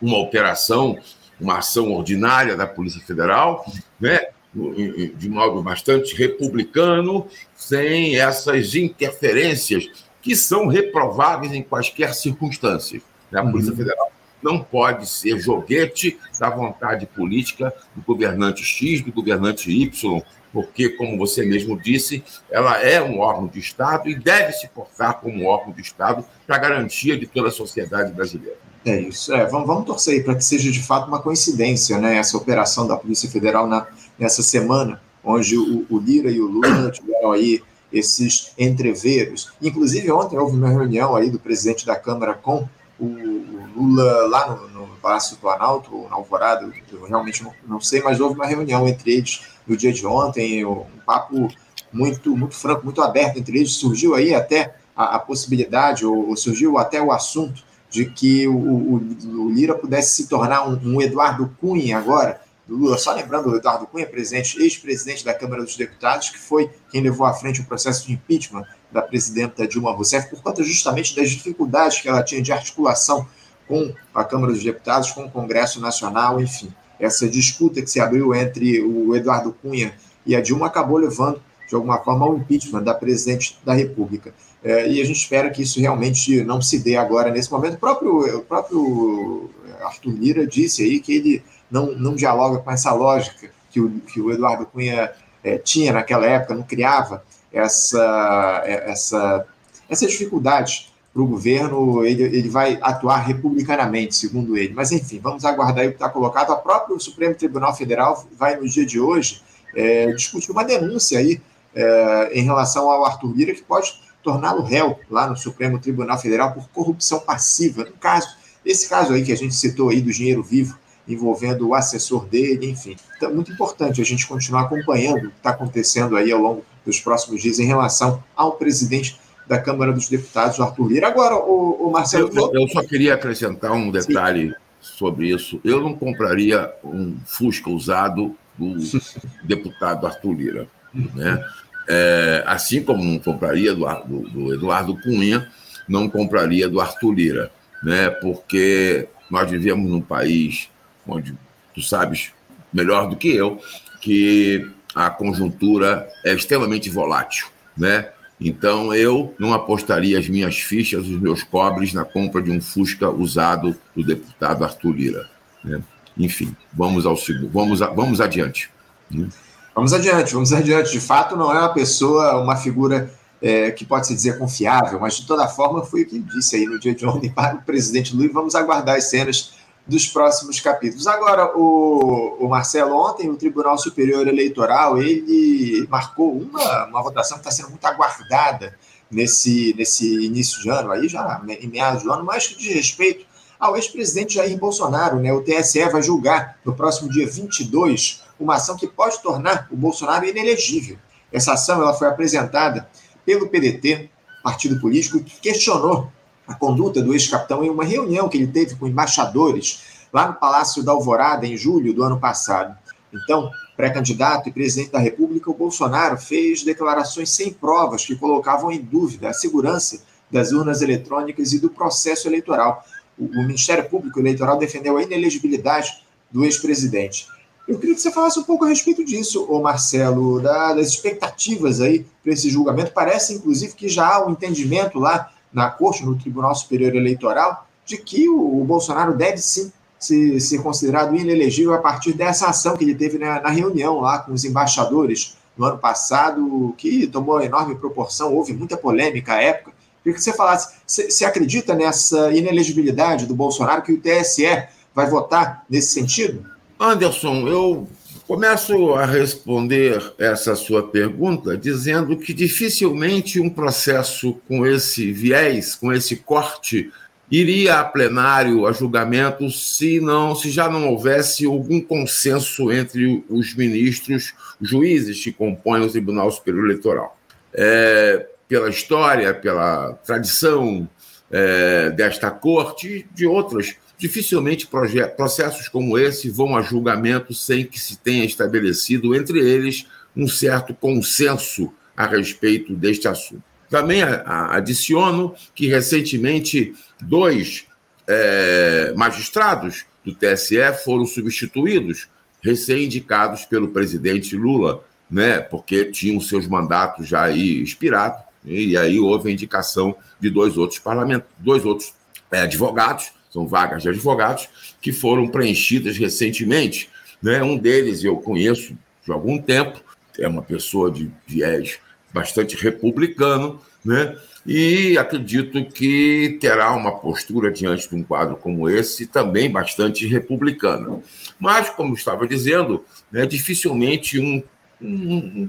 uma 0.00 0.18
operação, 0.18 0.98
uma 1.40 1.58
ação 1.58 1.92
ordinária 1.92 2.56
da 2.56 2.66
Polícia 2.66 3.00
Federal, 3.00 3.64
né? 4.00 4.28
de 4.52 5.28
modo 5.28 5.62
bastante 5.62 6.14
republicano, 6.16 7.28
sem 7.54 8.18
essas 8.18 8.74
interferências 8.74 9.88
que 10.20 10.34
são 10.34 10.66
reprováveis 10.66 11.52
em 11.52 11.62
quaisquer 11.62 12.14
circunstâncias. 12.14 13.02
A 13.32 13.42
Polícia 13.42 13.70
uhum. 13.70 13.76
Federal 13.76 14.12
não 14.42 14.62
pode 14.62 15.08
ser 15.08 15.38
joguete 15.38 16.18
da 16.38 16.50
vontade 16.50 17.06
política 17.06 17.72
do 17.94 18.02
governante 18.02 18.64
X, 18.64 19.02
do 19.02 19.12
governante 19.12 19.70
Y, 19.70 20.22
porque, 20.52 20.90
como 20.90 21.16
você 21.16 21.44
mesmo 21.44 21.80
disse, 21.80 22.24
ela 22.50 22.78
é 22.82 23.00
um 23.00 23.20
órgão 23.20 23.46
de 23.46 23.58
Estado 23.58 24.08
e 24.08 24.14
deve 24.14 24.52
se 24.52 24.68
portar 24.68 25.20
como 25.20 25.46
órgão 25.46 25.72
de 25.72 25.80
Estado 25.80 26.24
para 26.46 26.56
a 26.56 26.58
garantia 26.58 27.18
de 27.18 27.26
toda 27.26 27.48
a 27.48 27.52
sociedade 27.52 28.12
brasileira. 28.12 28.56
É 28.84 28.98
isso. 28.98 29.32
É, 29.32 29.46
vamos, 29.46 29.66
vamos 29.66 29.84
torcer 29.84 30.24
para 30.24 30.34
que 30.34 30.44
seja 30.44 30.70
de 30.70 30.82
fato 30.82 31.06
uma 31.06 31.20
coincidência, 31.20 31.98
né? 31.98 32.16
Essa 32.16 32.36
operação 32.36 32.86
da 32.86 32.96
Polícia 32.96 33.30
Federal 33.30 33.66
na, 33.66 33.86
nessa 34.18 34.42
semana, 34.42 35.00
onde 35.22 35.56
o, 35.56 35.86
o 35.88 35.98
Lira 35.98 36.30
e 36.30 36.40
o 36.40 36.46
Lula 36.46 36.90
tiveram 36.92 37.32
aí 37.32 37.62
esses 37.92 38.52
entreveros. 38.58 39.52
Inclusive, 39.60 40.10
ontem 40.10 40.38
houve 40.38 40.56
uma 40.56 40.70
reunião 40.70 41.14
aí 41.14 41.28
do 41.28 41.38
presidente 41.38 41.84
da 41.84 41.96
Câmara 41.96 42.34
com 42.34 42.68
o 42.98 43.40
Lula 43.74 44.26
lá 44.28 44.54
no, 44.54 44.68
no 44.68 44.96
Palácio 44.96 45.36
do 45.36 45.40
Planalto, 45.40 45.94
ou 45.94 46.08
na 46.08 46.16
Alvorada, 46.16 46.70
eu 46.92 47.04
realmente 47.04 47.42
não, 47.42 47.54
não, 47.66 47.80
sei, 47.80 48.02
mas 48.02 48.20
houve 48.20 48.34
uma 48.34 48.46
reunião 48.46 48.86
entre 48.86 49.12
eles 49.12 49.42
no 49.70 49.76
dia 49.76 49.92
de 49.92 50.04
ontem, 50.04 50.64
um 50.64 50.84
papo 51.06 51.48
muito, 51.92 52.36
muito 52.36 52.56
franco, 52.56 52.84
muito 52.84 53.00
aberto 53.00 53.38
entre 53.38 53.58
eles. 53.58 53.72
Surgiu 53.72 54.16
aí 54.16 54.34
até 54.34 54.74
a, 54.96 55.16
a 55.16 55.18
possibilidade, 55.20 56.04
ou, 56.04 56.28
ou, 56.28 56.36
surgiu 56.36 56.76
até 56.76 57.00
o 57.00 57.12
assunto 57.12 57.62
de 57.88 58.06
que 58.06 58.48
o, 58.48 58.56
o, 58.56 58.94
o 58.96 59.50
Lira 59.50 59.74
pudesse 59.74 60.14
se 60.14 60.28
tornar 60.28 60.68
um, 60.68 60.78
um 60.84 61.00
Eduardo 61.00 61.56
Cunha 61.60 61.98
agora, 61.98 62.40
Lula, 62.68 62.98
só 62.98 63.12
lembrando 63.12 63.50
o 63.50 63.56
Eduardo 63.56 63.86
Cunha, 63.86 64.06
presidente, 64.06 64.60
ex-presidente 64.60 65.24
da 65.24 65.34
Câmara 65.34 65.62
dos 65.62 65.76
Deputados, 65.76 66.30
que 66.30 66.38
foi 66.38 66.70
quem 66.90 67.00
levou 67.00 67.26
à 67.26 67.32
frente 67.32 67.60
o 67.60 67.64
processo 67.64 68.06
de 68.06 68.12
impeachment 68.12 68.64
da 68.92 69.02
presidenta 69.02 69.66
Dilma 69.66 69.92
Rousseff, 69.92 70.30
por 70.30 70.42
conta 70.42 70.62
justamente 70.62 71.14
das 71.14 71.30
dificuldades 71.30 72.00
que 72.00 72.08
ela 72.08 72.22
tinha 72.22 72.42
de 72.42 72.52
articulação 72.52 73.26
com 73.66 73.92
a 74.14 74.24
Câmara 74.24 74.52
dos 74.52 74.62
Deputados, 74.62 75.10
com 75.12 75.24
o 75.24 75.30
Congresso 75.30 75.80
Nacional, 75.80 76.40
enfim. 76.40 76.72
Essa 77.00 77.28
disputa 77.28 77.80
que 77.80 77.90
se 77.90 77.98
abriu 77.98 78.34
entre 78.34 78.82
o 78.82 79.16
Eduardo 79.16 79.56
Cunha 79.62 79.94
e 80.26 80.36
a 80.36 80.40
Dilma 80.40 80.66
acabou 80.66 80.98
levando, 80.98 81.40
de 81.68 81.74
alguma 81.74 81.98
forma, 81.98 82.26
ao 82.26 82.36
impeachment 82.36 82.82
da 82.82 82.92
presidente 82.92 83.58
da 83.64 83.72
República. 83.72 84.34
É, 84.62 84.86
e 84.86 85.00
a 85.00 85.04
gente 85.04 85.16
espera 85.16 85.48
que 85.48 85.62
isso 85.62 85.80
realmente 85.80 86.44
não 86.44 86.60
se 86.60 86.78
dê 86.78 86.96
agora, 86.96 87.30
nesse 87.30 87.50
momento. 87.50 87.74
O 87.74 87.78
próprio, 87.78 88.38
o 88.38 88.42
próprio 88.42 89.50
Arthur 89.82 90.12
Lira 90.12 90.46
disse 90.46 90.82
aí 90.82 91.00
que 91.00 91.14
ele 91.14 91.42
não, 91.70 91.92
não 91.92 92.14
dialoga 92.14 92.58
com 92.58 92.70
essa 92.70 92.92
lógica 92.92 93.50
que 93.70 93.80
o, 93.80 93.88
que 94.00 94.20
o 94.20 94.30
Eduardo 94.30 94.66
Cunha 94.66 95.10
é, 95.42 95.56
tinha 95.56 95.92
naquela 95.92 96.26
época, 96.26 96.54
não 96.54 96.62
criava 96.62 97.24
essa, 97.52 98.62
é, 98.66 98.90
essa, 98.90 99.46
essa 99.88 100.06
dificuldade 100.06 100.89
para 101.12 101.22
o 101.22 101.26
governo, 101.26 102.04
ele, 102.04 102.22
ele 102.22 102.48
vai 102.48 102.78
atuar 102.80 103.18
republicanamente, 103.18 104.14
segundo 104.14 104.56
ele. 104.56 104.72
Mas, 104.74 104.92
enfim, 104.92 105.18
vamos 105.18 105.44
aguardar 105.44 105.84
o 105.84 105.88
que 105.88 105.94
está 105.94 106.08
colocado. 106.08 106.52
A 106.52 106.56
próprio 106.56 106.98
Supremo 107.00 107.34
Tribunal 107.34 107.74
Federal 107.74 108.26
vai, 108.38 108.56
no 108.56 108.68
dia 108.68 108.86
de 108.86 109.00
hoje, 109.00 109.42
é, 109.74 110.12
discutir 110.12 110.52
uma 110.52 110.64
denúncia 110.64 111.18
aí 111.18 111.40
é, 111.74 112.30
em 112.32 112.42
relação 112.42 112.88
ao 112.88 113.04
Arthur 113.04 113.32
Lira, 113.34 113.54
que 113.54 113.62
pode 113.62 113.92
torná-lo 114.22 114.62
réu 114.62 114.98
lá 115.10 115.26
no 115.28 115.36
Supremo 115.36 115.78
Tribunal 115.78 116.18
Federal 116.18 116.52
por 116.52 116.68
corrupção 116.68 117.20
passiva. 117.20 117.84
No 117.84 117.92
caso, 117.92 118.28
esse 118.64 118.88
caso 118.88 119.12
aí 119.12 119.24
que 119.24 119.32
a 119.32 119.36
gente 119.36 119.54
citou 119.54 119.88
aí 119.88 120.00
do 120.00 120.12
dinheiro 120.12 120.42
vivo, 120.42 120.78
envolvendo 121.08 121.68
o 121.68 121.74
assessor 121.74 122.24
dele, 122.26 122.70
enfim. 122.70 122.96
Então, 123.16 123.30
é 123.30 123.32
muito 123.32 123.50
importante 123.50 124.00
a 124.00 124.04
gente 124.04 124.26
continuar 124.26 124.62
acompanhando 124.62 125.26
o 125.26 125.30
que 125.30 125.36
está 125.38 125.50
acontecendo 125.50 126.16
aí 126.16 126.30
ao 126.30 126.40
longo 126.40 126.64
dos 126.84 127.00
próximos 127.00 127.42
dias 127.42 127.58
em 127.58 127.66
relação 127.66 128.22
ao 128.36 128.52
presidente 128.52 129.19
da 129.50 129.60
Câmara 129.60 129.92
dos 129.92 130.08
Deputados, 130.08 130.60
o 130.60 130.62
Arthur 130.62 130.86
Lira. 130.86 131.08
Agora, 131.08 131.34
o, 131.34 131.88
o 131.88 131.90
Marcelo. 131.90 132.30
Eu, 132.32 132.52
eu, 132.54 132.68
só 132.68 132.84
queria 132.84 133.14
acrescentar 133.14 133.72
um 133.72 133.90
detalhe 133.90 134.50
Sim. 134.50 134.54
sobre 134.80 135.28
isso. 135.28 135.60
Eu 135.64 135.80
não 135.80 135.92
compraria 135.92 136.72
um 136.84 137.16
Fusca 137.26 137.68
usado 137.68 138.36
do 138.56 138.76
deputado 139.42 140.06
Arthur 140.06 140.32
Lira. 140.34 140.68
Né? 140.94 141.44
É, 141.88 142.44
assim 142.46 142.80
como 142.80 143.04
não 143.04 143.18
compraria 143.18 143.74
do, 143.74 143.84
do, 144.04 144.28
do 144.28 144.54
Eduardo 144.54 144.96
Cunha, 145.02 145.50
não 145.88 146.08
compraria 146.08 146.68
do 146.68 146.80
Arthur 146.80 147.12
Lira, 147.12 147.52
né? 147.82 148.08
porque 148.08 149.08
nós 149.28 149.50
vivemos 149.50 149.90
num 149.90 150.00
país 150.00 150.68
onde 151.08 151.34
tu 151.74 151.82
sabes 151.82 152.30
melhor 152.72 153.08
do 153.08 153.16
que 153.16 153.34
eu 153.34 153.58
que 154.00 154.70
a 154.94 155.10
conjuntura 155.10 156.08
é 156.24 156.32
extremamente 156.32 156.88
volátil, 156.88 157.48
né? 157.76 158.10
Então 158.40 158.94
eu 158.94 159.34
não 159.38 159.52
apostaria 159.52 160.18
as 160.18 160.28
minhas 160.28 160.58
fichas, 160.58 161.06
os 161.06 161.20
meus 161.20 161.42
cobres 161.42 161.92
na 161.92 162.04
compra 162.04 162.40
de 162.40 162.50
um 162.50 162.60
Fusca 162.60 163.10
usado 163.10 163.76
do 163.94 164.02
deputado 164.02 164.64
Arthur 164.64 164.92
Lira. 164.92 165.30
Né? 165.62 165.82
Enfim, 166.16 166.56
vamos 166.72 167.04
ao 167.04 167.16
segundo, 167.16 167.50
vamos, 167.50 167.80
vamos 167.80 168.20
adiante. 168.20 168.70
Né? 169.10 169.28
Vamos 169.74 169.92
adiante, 169.92 170.32
vamos 170.32 170.52
adiante. 170.52 170.92
De 170.92 171.00
fato, 171.00 171.36
não 171.36 171.52
é 171.52 171.58
uma 171.58 171.72
pessoa, 171.72 172.42
uma 172.42 172.56
figura 172.56 173.12
é, 173.42 173.70
que 173.70 173.84
pode 173.84 174.06
se 174.06 174.14
dizer 174.14 174.38
confiável, 174.38 174.98
mas 174.98 175.18
de 175.18 175.26
toda 175.26 175.46
forma 175.46 175.84
foi 175.84 176.02
o 176.02 176.06
que 176.06 176.18
disse 176.18 176.56
aí 176.56 176.66
no 176.66 176.78
dia 176.78 176.94
de 176.94 177.06
ontem 177.06 177.30
para 177.30 177.56
o 177.56 177.62
presidente 177.62 178.16
Lula. 178.16 178.30
Vamos 178.32 178.54
aguardar 178.54 178.96
as 178.96 179.04
cenas 179.04 179.52
dos 179.86 180.06
próximos 180.06 180.60
capítulos. 180.60 181.06
Agora, 181.06 181.56
o, 181.56 182.36
o, 182.38 182.48
Marcelo, 182.48 182.94
ontem 182.94 183.28
o 183.28 183.36
Tribunal 183.36 183.76
Superior 183.76 184.26
Eleitoral, 184.28 185.02
ele 185.02 185.86
marcou 185.88 186.36
uma, 186.36 186.86
uma 186.86 187.02
votação 187.02 187.38
que 187.38 187.48
está 187.48 187.50
sendo 187.50 187.70
muito 187.70 187.84
aguardada 187.84 188.78
nesse, 189.10 189.74
nesse 189.76 190.24
início 190.24 190.62
de 190.62 190.70
ano, 190.70 190.92
aí 190.92 191.08
já 191.08 191.42
em 191.60 191.66
meados 191.66 192.04
do 192.04 192.12
ano, 192.12 192.24
mas 192.24 192.46
que 192.46 192.56
diz 192.56 192.74
respeito 192.74 193.26
ao 193.58 193.76
ex-presidente 193.76 194.34
Jair 194.34 194.56
Bolsonaro. 194.58 195.18
Né? 195.18 195.32
O 195.32 195.42
TSE 195.42 195.84
vai 195.88 196.02
julgar 196.02 196.58
no 196.64 196.74
próximo 196.74 197.10
dia 197.10 197.26
22 197.26 198.22
uma 198.38 198.56
ação 198.56 198.76
que 198.76 198.86
pode 198.86 199.20
tornar 199.20 199.68
o 199.70 199.76
Bolsonaro 199.76 200.24
inelegível. 200.24 200.96
Essa 201.32 201.52
ação 201.52 201.82
ela 201.82 201.92
foi 201.92 202.08
apresentada 202.08 202.88
pelo 203.24 203.48
PDT, 203.48 204.08
partido 204.42 204.80
político, 204.80 205.22
que 205.22 205.38
questionou 205.40 206.10
a 206.50 206.54
conduta 206.56 207.00
do 207.00 207.12
ex-capitão 207.12 207.62
em 207.62 207.70
uma 207.70 207.84
reunião 207.84 208.28
que 208.28 208.36
ele 208.36 208.48
teve 208.48 208.74
com 208.74 208.88
embaixadores 208.88 209.82
lá 210.12 210.26
no 210.26 210.34
Palácio 210.34 210.82
da 210.82 210.90
Alvorada, 210.90 211.46
em 211.46 211.56
julho 211.56 211.94
do 211.94 212.02
ano 212.02 212.18
passado. 212.18 212.76
Então, 213.14 213.52
pré-candidato 213.76 214.48
e 214.48 214.52
presidente 214.52 214.90
da 214.90 214.98
República, 214.98 215.48
o 215.48 215.54
Bolsonaro 215.54 216.18
fez 216.18 216.64
declarações 216.64 217.30
sem 217.30 217.52
provas 217.52 218.04
que 218.04 218.16
colocavam 218.16 218.72
em 218.72 218.80
dúvida 218.80 219.28
a 219.28 219.32
segurança 219.32 220.02
das 220.28 220.50
urnas 220.50 220.82
eletrônicas 220.82 221.52
e 221.52 221.60
do 221.60 221.70
processo 221.70 222.26
eleitoral. 222.26 222.84
O, 223.16 223.26
Ministério 223.26 223.88
Público 223.88 224.18
Eleitoral 224.18 224.58
defendeu 224.58 224.96
a 224.96 225.02
inelegibilidade 225.04 226.02
do 226.32 226.44
ex-presidente. 226.44 227.28
Eu 227.68 227.78
queria 227.78 227.94
que 227.94 228.00
você 228.00 228.10
falasse 228.10 228.40
um 228.40 228.44
pouco 228.44 228.64
a 228.64 228.68
respeito 228.68 229.04
disso, 229.04 229.46
ô 229.48 229.60
Marcelo, 229.60 230.40
das 230.40 230.88
expectativas 230.88 231.80
aí 231.80 232.04
para 232.24 232.32
esse 232.32 232.50
julgamento. 232.50 232.90
Parece, 232.92 233.34
inclusive, 233.34 233.74
que 233.74 233.88
já 233.88 234.16
há 234.16 234.26
um 234.26 234.32
entendimento 234.32 234.98
lá 234.98 235.30
na 235.52 235.70
Corte, 235.70 236.04
no 236.04 236.16
Tribunal 236.16 236.54
Superior 236.54 236.94
Eleitoral, 236.94 237.66
de 237.84 237.96
que 237.96 238.28
o, 238.28 238.60
o 238.60 238.64
Bolsonaro 238.64 239.16
deve 239.16 239.38
sim 239.38 239.72
ser, 239.98 240.62
considerado 240.62 241.14
inelegível 241.14 241.74
a 241.74 241.78
partir 241.78 242.12
dessa 242.14 242.48
ação 242.48 242.76
que 242.76 242.84
ele 242.84 242.94
teve 242.94 243.18
na, 243.18 243.40
na, 243.40 243.50
reunião 243.50 244.00
lá 244.00 244.20
com 244.20 244.32
os 244.32 244.44
embaixadores 244.44 245.36
no 245.56 245.66
ano 245.66 245.78
passado, 245.78 246.74
que 246.78 247.06
tomou 247.06 247.40
enorme 247.42 247.74
proporção, 247.74 248.34
houve 248.34 248.54
muita 248.54 248.76
polêmica 248.76 249.34
à 249.34 249.42
época. 249.42 249.72
Queria 250.02 250.16
que 250.16 250.22
você 250.22 250.32
falasse, 250.32 250.76
você 250.86 251.24
acredita 251.26 251.74
nessa 251.74 252.32
inelegibilidade 252.32 253.26
do 253.26 253.34
Bolsonaro, 253.34 253.82
que 253.82 253.92
o 253.92 254.00
TSE 254.00 254.46
vai 254.94 255.10
votar 255.10 255.64
nesse 255.68 255.92
sentido? 255.92 256.46
Anderson, 256.78 257.46
eu 257.46 257.86
Começo 258.30 258.94
a 258.94 259.04
responder 259.04 260.00
essa 260.16 260.54
sua 260.54 260.86
pergunta 260.86 261.56
dizendo 261.56 262.16
que 262.16 262.32
dificilmente 262.32 263.40
um 263.40 263.50
processo 263.50 264.40
com 264.46 264.64
esse 264.64 265.10
viés, 265.10 265.74
com 265.74 265.92
esse 265.92 266.14
corte, 266.14 266.92
iria 267.28 267.80
a 267.80 267.84
plenário 267.84 268.68
a 268.68 268.72
julgamento 268.72 269.50
se 269.50 269.98
não, 269.98 270.36
se 270.36 270.48
já 270.48 270.70
não 270.70 270.90
houvesse 270.90 271.44
algum 271.44 271.80
consenso 271.80 272.70
entre 272.70 273.24
os 273.28 273.52
ministros, 273.56 274.32
juízes 274.62 275.20
que 275.24 275.32
compõem 275.32 275.82
o 275.84 275.90
Tribunal 275.90 276.30
Superior 276.30 276.66
Eleitoral. 276.66 277.18
É, 277.52 278.28
pela 278.46 278.70
história, 278.70 279.34
pela 279.34 279.94
tradição 280.06 280.88
é, 281.32 281.90
desta 281.90 282.30
corte 282.30 282.86
e 282.86 283.06
de 283.12 283.26
outras 283.26 283.74
Dificilmente 284.00 284.66
processos 285.14 285.68
como 285.68 285.98
esse 285.98 286.30
vão 286.30 286.56
a 286.56 286.62
julgamento 286.62 287.34
sem 287.34 287.66
que 287.66 287.78
se 287.78 287.98
tenha 287.98 288.24
estabelecido 288.24 289.14
entre 289.14 289.38
eles 289.40 289.86
um 290.16 290.26
certo 290.26 290.72
consenso 290.72 291.70
a 291.94 292.06
respeito 292.06 292.74
deste 292.74 293.06
assunto. 293.06 293.42
Também 293.68 294.00
adiciono 294.02 295.34
que 295.54 295.68
recentemente 295.68 296.72
dois 296.98 297.66
é, 298.08 298.94
magistrados 298.96 299.84
do 300.02 300.14
TSE 300.14 300.56
foram 300.82 301.04
substituídos, 301.04 302.08
recém-indicados 302.42 303.44
pelo 303.44 303.68
presidente 303.68 304.34
Lula, 304.34 304.82
né, 305.10 305.40
porque 305.40 305.84
tinham 305.84 306.18
seus 306.22 306.48
mandatos 306.48 307.06
já 307.06 307.24
aí 307.24 307.62
expirados, 307.62 308.22
e 308.46 308.78
aí 308.78 308.98
houve 308.98 309.28
a 309.28 309.32
indicação 309.32 309.94
de 310.18 310.30
dois 310.30 310.56
outros 310.56 310.78
parlamentares, 310.78 311.36
dois 311.38 311.66
outros 311.66 311.92
é, 312.30 312.40
advogados 312.40 313.19
são 313.30 313.46
vagas 313.46 313.82
de 313.82 313.88
advogados, 313.88 314.48
que 314.80 314.92
foram 314.92 315.28
preenchidas 315.28 315.96
recentemente. 315.96 316.90
Né? 317.22 317.42
Um 317.42 317.56
deles 317.56 318.02
eu 318.02 318.16
conheço 318.16 318.76
de 319.04 319.12
algum 319.12 319.38
tempo, 319.40 319.80
é 320.18 320.28
uma 320.28 320.42
pessoa 320.42 320.90
de 320.90 321.10
viés 321.26 321.78
bastante 322.12 322.56
republicano, 322.56 323.60
né? 323.84 324.16
e 324.44 324.96
acredito 324.98 325.64
que 325.66 326.38
terá 326.40 326.74
uma 326.74 326.98
postura 326.98 327.50
diante 327.50 327.88
de 327.88 327.94
um 327.94 328.02
quadro 328.02 328.36
como 328.36 328.68
esse 328.68 329.06
também 329.06 329.50
bastante 329.50 330.06
republicana. 330.06 331.00
Mas, 331.38 331.70
como 331.70 331.94
estava 331.94 332.26
dizendo, 332.26 332.84
né, 333.12 333.26
dificilmente 333.26 334.18
um 334.18 334.42
um, 334.82 335.48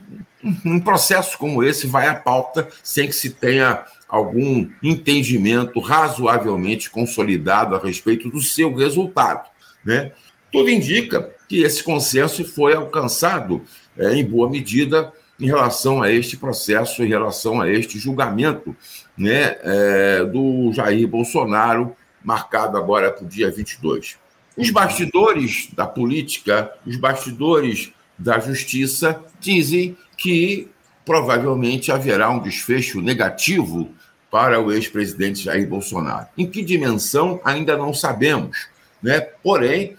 um, 0.65 0.79
processo 0.79 1.37
como 1.37 1.63
esse 1.63 1.87
vai 1.87 2.07
à 2.07 2.13
pauta 2.13 2.67
sem 2.83 3.07
que 3.07 3.13
se 3.13 3.29
tenha 3.29 3.85
algum 4.11 4.69
entendimento 4.83 5.79
razoavelmente 5.79 6.89
consolidado 6.89 7.73
a 7.73 7.79
respeito 7.79 8.29
do 8.29 8.41
seu 8.41 8.75
resultado. 8.75 9.49
Né? 9.85 10.11
Tudo 10.51 10.69
indica 10.69 11.33
que 11.47 11.63
esse 11.63 11.81
consenso 11.81 12.43
foi 12.43 12.73
alcançado 12.73 13.61
é, 13.97 14.13
em 14.13 14.25
boa 14.25 14.49
medida 14.49 15.13
em 15.39 15.45
relação 15.45 16.03
a 16.03 16.11
este 16.11 16.35
processo, 16.35 17.01
em 17.03 17.07
relação 17.07 17.61
a 17.61 17.71
este 17.71 17.97
julgamento 17.97 18.75
né, 19.17 19.55
é, 19.63 20.25
do 20.25 20.71
Jair 20.73 21.07
Bolsonaro, 21.07 21.95
marcado 22.21 22.77
agora 22.77 23.11
para 23.11 23.23
o 23.23 23.27
dia 23.27 23.49
22. 23.49 24.17
Os 24.57 24.69
bastidores 24.69 25.69
da 25.73 25.87
política, 25.87 26.71
os 26.85 26.97
bastidores 26.97 27.93
da 28.19 28.39
justiça 28.39 29.23
dizem 29.39 29.97
que 30.17 30.69
provavelmente 31.05 31.91
haverá 31.91 32.29
um 32.29 32.39
desfecho 32.39 33.01
negativo 33.01 33.89
para 34.31 34.61
o 34.61 34.71
ex-presidente 34.71 35.43
Jair 35.43 35.67
Bolsonaro. 35.67 36.27
Em 36.37 36.49
que 36.49 36.63
dimensão 36.63 37.41
ainda 37.43 37.77
não 37.77 37.93
sabemos, 37.93 38.69
né? 39.03 39.19
Porém, 39.19 39.97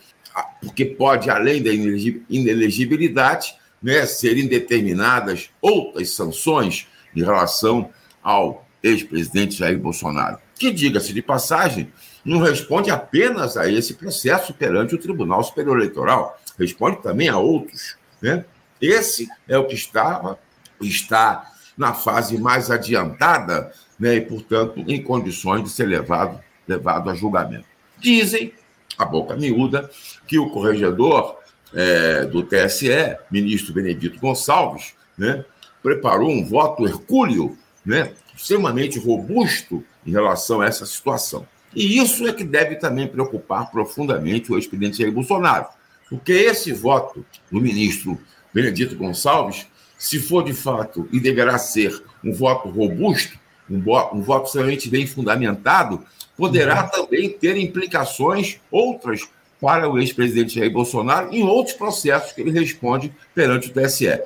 porque 0.61 0.87
pode, 0.87 1.29
além 1.29 1.63
da 1.63 1.71
inelegibilidade, 1.71 3.55
né, 3.83 4.07
serem 4.07 4.47
determinadas 4.47 5.51
outras 5.61 6.11
sanções 6.11 6.87
em 7.15 7.23
relação 7.23 7.91
ao 8.23 8.67
ex-presidente 8.83 9.57
Jair 9.57 9.79
Bolsonaro, 9.79 10.39
que, 10.55 10.71
diga-se 10.71 11.13
de 11.13 11.21
passagem, 11.21 11.93
não 12.25 12.39
responde 12.39 12.91
apenas 12.91 13.57
a 13.57 13.71
esse 13.71 13.95
processo 13.95 14.55
perante 14.55 14.95
o 14.95 14.99
Tribunal 14.99 15.43
Superior 15.43 15.77
Eleitoral, 15.77 16.41
responde 16.59 17.03
também 17.03 17.29
a 17.29 17.37
outros. 17.37 17.97
Né? 18.21 18.45
Esse 18.81 19.29
é 19.49 19.59
o 19.59 19.67
que 19.67 19.75
estava, 19.75 20.39
está 20.81 21.53
na 21.77 21.93
fase 21.93 22.39
mais 22.39 22.71
adiantada 22.71 23.73
né, 24.03 24.17
e, 24.17 24.21
portanto, 24.21 24.83
em 24.89 25.01
condições 25.01 25.63
de 25.63 25.71
ser 25.71 25.85
levado, 25.85 26.41
levado 26.67 27.09
a 27.09 27.15
julgamento. 27.15 27.67
Dizem, 28.01 28.53
a 28.99 29.05
boca 29.05 29.37
miúda, 29.37 29.89
que 30.27 30.41
o 30.41 30.51
corregedor 30.51 31.37
é, 31.73 32.25
do 32.25 32.43
TSE, 32.43 33.17
ministro 33.31 33.73
Benedito 33.73 34.19
Gonçalves, 34.19 34.95
né, 35.17 35.45
preparou 35.81 36.29
um 36.29 36.45
voto 36.45 36.85
hercúleo, 36.85 37.57
né, 37.87 38.13
extremamente 38.37 38.99
robusto 38.99 39.85
em 40.05 40.11
relação 40.11 40.61
a 40.61 40.67
essa 40.67 40.85
situação. 40.85 41.47
E 41.73 41.97
isso 41.97 42.27
é 42.27 42.33
que 42.33 42.43
deve 42.43 42.75
também 42.75 43.07
preocupar 43.07 43.71
profundamente 43.71 44.51
o 44.51 44.57
ex-presidente 44.57 44.99
Jair 44.99 45.13
Bolsonaro, 45.13 45.69
porque 46.11 46.33
esse 46.33 46.73
voto 46.73 47.25
do 47.49 47.61
ministro 47.61 48.19
Benedito 48.53 48.97
Gonçalves, 48.97 49.65
se 49.97 50.19
for 50.19 50.43
de 50.43 50.53
fato 50.53 51.09
e 51.13 51.21
deverá 51.21 51.57
ser 51.57 52.03
um 52.25 52.33
voto 52.33 52.69
robusto, 52.69 53.41
um, 53.77 54.19
um 54.19 54.23
voto 54.23 54.47
extremamente 54.47 54.89
bem 54.89 55.07
fundamentado, 55.07 56.05
poderá 56.37 56.85
uhum. 56.85 56.91
também 56.91 57.31
ter 57.31 57.57
implicações 57.57 58.61
outras 58.71 59.29
para 59.61 59.89
o 59.89 59.99
ex-presidente 59.99 60.57
Jair 60.57 60.73
Bolsonaro 60.73 61.33
em 61.33 61.45
outros 61.45 61.77
processos 61.77 62.33
que 62.33 62.41
ele 62.41 62.51
responde 62.51 63.15
perante 63.35 63.69
o 63.69 63.73
TSE. 63.73 64.21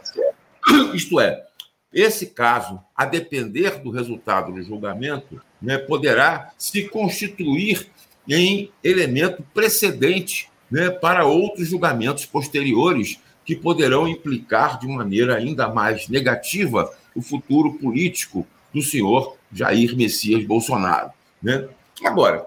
Isto 0.95 1.21
é, 1.21 1.45
esse 1.93 2.27
caso, 2.27 2.81
a 2.95 3.05
depender 3.05 3.81
do 3.81 3.91
resultado 3.91 4.53
do 4.53 4.63
julgamento, 4.63 5.41
né, 5.61 5.79
poderá 5.79 6.53
se 6.59 6.89
constituir 6.89 7.87
em 8.29 8.71
elemento 8.83 9.45
precedente 9.55 10.49
né, 10.71 10.91
para 10.91 11.25
outros 11.25 11.69
julgamentos 11.69 12.27
posteriores 12.27 13.21
que 13.45 13.55
poderão 13.55 14.09
implicar 14.09 14.79
de 14.79 14.89
maneira 14.89 15.37
ainda 15.37 15.69
mais 15.69 16.09
negativa 16.09 16.91
o 17.15 17.23
futuro 17.23 17.75
político 17.75 18.47
do 18.77 18.83
senhor 18.83 19.37
Jair 19.51 19.97
Messias 19.97 20.45
Bolsonaro. 20.45 21.11
Né? 21.43 21.67
Agora, 22.05 22.47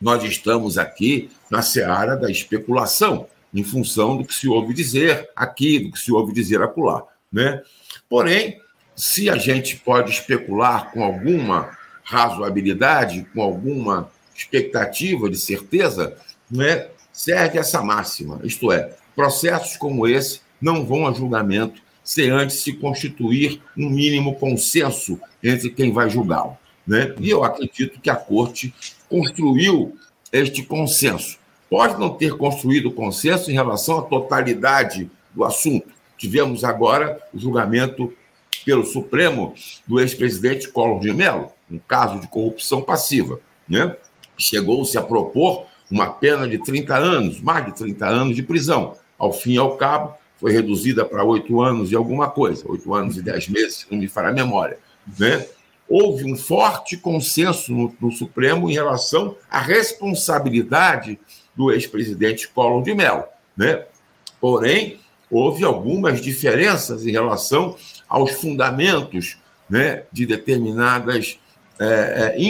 nós 0.00 0.24
estamos 0.24 0.78
aqui 0.78 1.30
na 1.50 1.60
seara 1.60 2.16
da 2.16 2.30
especulação, 2.30 3.26
em 3.52 3.62
função 3.62 4.16
do 4.16 4.24
que 4.24 4.34
se 4.34 4.48
ouve 4.48 4.72
dizer 4.72 5.28
aqui, 5.36 5.78
do 5.78 5.92
que 5.92 5.98
se 5.98 6.10
ouve 6.10 6.32
dizer 6.32 6.62
acolá. 6.62 7.02
Né? 7.30 7.62
Porém, 8.08 8.58
se 8.94 9.28
a 9.28 9.36
gente 9.36 9.76
pode 9.76 10.10
especular 10.10 10.90
com 10.90 11.04
alguma 11.04 11.76
razoabilidade, 12.02 13.26
com 13.34 13.42
alguma 13.42 14.10
expectativa 14.34 15.28
de 15.28 15.36
certeza, 15.36 16.16
né, 16.50 16.88
serve 17.12 17.58
essa 17.58 17.82
máxima, 17.82 18.40
isto 18.44 18.72
é, 18.72 18.96
processos 19.14 19.76
como 19.76 20.06
esse 20.06 20.40
não 20.60 20.86
vão 20.86 21.06
a 21.06 21.12
julgamento 21.12 21.82
sem 22.06 22.30
antes 22.30 22.62
se 22.62 22.72
constituir 22.72 23.60
um 23.76 23.90
mínimo 23.90 24.36
consenso 24.36 25.20
entre 25.48 25.70
quem 25.70 25.92
vai 25.92 26.10
julgá-lo. 26.10 26.56
Né? 26.86 27.14
E 27.18 27.30
eu 27.30 27.44
acredito 27.44 28.00
que 28.00 28.10
a 28.10 28.16
Corte 28.16 28.74
construiu 29.08 29.96
este 30.32 30.62
consenso. 30.62 31.38
Pode 31.68 31.98
não 31.98 32.10
ter 32.10 32.36
construído 32.36 32.92
consenso 32.92 33.50
em 33.50 33.54
relação 33.54 33.98
à 33.98 34.02
totalidade 34.02 35.10
do 35.34 35.44
assunto. 35.44 35.88
Tivemos 36.16 36.64
agora 36.64 37.20
o 37.34 37.38
julgamento 37.38 38.12
pelo 38.64 38.84
Supremo 38.84 39.54
do 39.86 40.00
ex-presidente 40.00 40.68
Collor 40.68 41.00
de 41.00 41.12
Mello, 41.12 41.50
um 41.70 41.78
caso 41.78 42.20
de 42.20 42.28
corrupção 42.28 42.82
passiva. 42.82 43.40
Né? 43.68 43.96
Chegou-se 44.36 44.96
a 44.96 45.02
propor 45.02 45.66
uma 45.90 46.08
pena 46.08 46.48
de 46.48 46.58
30 46.58 46.96
anos, 46.96 47.40
mais 47.40 47.66
de 47.66 47.76
30 47.76 48.06
anos 48.06 48.36
de 48.36 48.42
prisão. 48.42 48.96
Ao 49.18 49.32
fim 49.32 49.54
e 49.54 49.58
ao 49.58 49.76
cabo, 49.76 50.14
foi 50.38 50.52
reduzida 50.52 51.04
para 51.04 51.24
oito 51.24 51.60
anos 51.60 51.90
e 51.90 51.96
alguma 51.96 52.28
coisa, 52.28 52.64
oito 52.68 52.92
anos 52.94 53.16
e 53.16 53.22
dez 53.22 53.48
meses, 53.48 53.76
se 53.76 53.86
não 53.90 53.98
me 53.98 54.08
fará 54.08 54.32
memória. 54.32 54.78
Né? 55.18 55.46
Houve 55.88 56.30
um 56.30 56.36
forte 56.36 56.96
consenso 56.96 57.72
no, 57.72 57.94
no 58.00 58.10
Supremo 58.10 58.68
em 58.68 58.74
relação 58.74 59.36
à 59.50 59.60
responsabilidade 59.60 61.18
do 61.54 61.72
ex-presidente 61.72 62.48
Collor 62.48 62.82
de 62.82 62.94
Mello. 62.94 63.24
Né? 63.56 63.84
Porém, 64.40 65.00
houve 65.30 65.64
algumas 65.64 66.20
diferenças 66.20 67.06
em 67.06 67.12
relação 67.12 67.76
aos 68.08 68.32
fundamentos 68.32 69.38
né, 69.68 70.04
de 70.12 70.26
determinadas 70.26 71.38
é, 71.78 72.34
é 72.36 72.42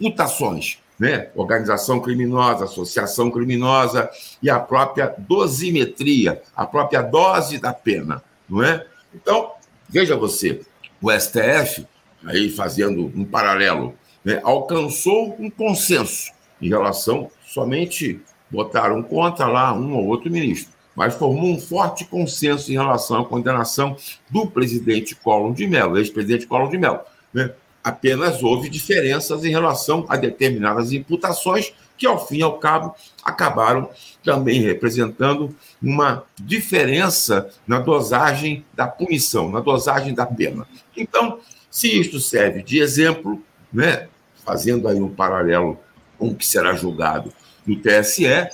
imputações 0.00 0.78
né? 1.00 1.30
organização 1.34 1.98
criminosa, 1.98 2.64
associação 2.64 3.30
criminosa 3.30 4.10
e 4.42 4.50
a 4.50 4.60
própria 4.60 5.14
dosimetria, 5.16 6.42
a 6.54 6.66
própria 6.66 7.00
dose 7.00 7.56
da 7.56 7.72
pena, 7.72 8.22
não 8.46 8.62
é? 8.62 8.86
Então, 9.14 9.52
veja 9.88 10.14
você, 10.14 10.60
o 11.00 11.10
STF, 11.10 11.86
aí 12.24 12.50
fazendo 12.50 13.12
um 13.14 13.24
paralelo, 13.24 13.94
né, 14.24 14.40
alcançou 14.42 15.36
um 15.38 15.50
consenso 15.50 16.32
em 16.60 16.68
relação, 16.68 17.30
somente 17.46 18.20
botaram 18.50 19.02
contra 19.02 19.46
lá 19.46 19.72
um 19.72 19.94
ou 19.94 20.06
outro 20.06 20.30
ministro, 20.30 20.72
mas 20.94 21.14
formou 21.14 21.50
um 21.50 21.60
forte 21.60 22.04
consenso 22.04 22.70
em 22.70 22.74
relação 22.74 23.20
à 23.20 23.24
condenação 23.24 23.96
do 24.28 24.46
presidente 24.46 25.14
Collor 25.14 25.54
de 25.54 25.66
Mello, 25.66 25.96
ex-presidente 25.98 26.46
Collor 26.46 26.70
de 26.70 26.78
Mello. 26.78 27.00
Né? 27.32 27.52
apenas 27.82 28.42
houve 28.42 28.68
diferenças 28.68 29.44
em 29.44 29.50
relação 29.50 30.04
a 30.08 30.16
determinadas 30.16 30.92
imputações 30.92 31.72
que, 31.96 32.06
ao 32.06 32.24
fim 32.26 32.38
e 32.38 32.42
ao 32.42 32.58
cabo, 32.58 32.94
acabaram 33.24 33.90
também 34.24 34.60
representando 34.62 35.54
uma 35.82 36.24
diferença 36.38 37.50
na 37.66 37.78
dosagem 37.78 38.64
da 38.74 38.86
punição, 38.86 39.50
na 39.50 39.60
dosagem 39.60 40.14
da 40.14 40.24
pena. 40.24 40.66
Então, 40.96 41.38
se 41.70 41.88
isto 42.00 42.18
serve 42.18 42.62
de 42.62 42.80
exemplo, 42.80 43.42
né, 43.72 44.08
fazendo 44.44 44.88
aí 44.88 45.00
um 45.00 45.08
paralelo 45.08 45.78
com 46.18 46.28
o 46.28 46.34
que 46.34 46.46
será 46.46 46.74
julgado 46.74 47.32
no 47.66 47.76
TSE, 47.76 48.26
é, 48.26 48.50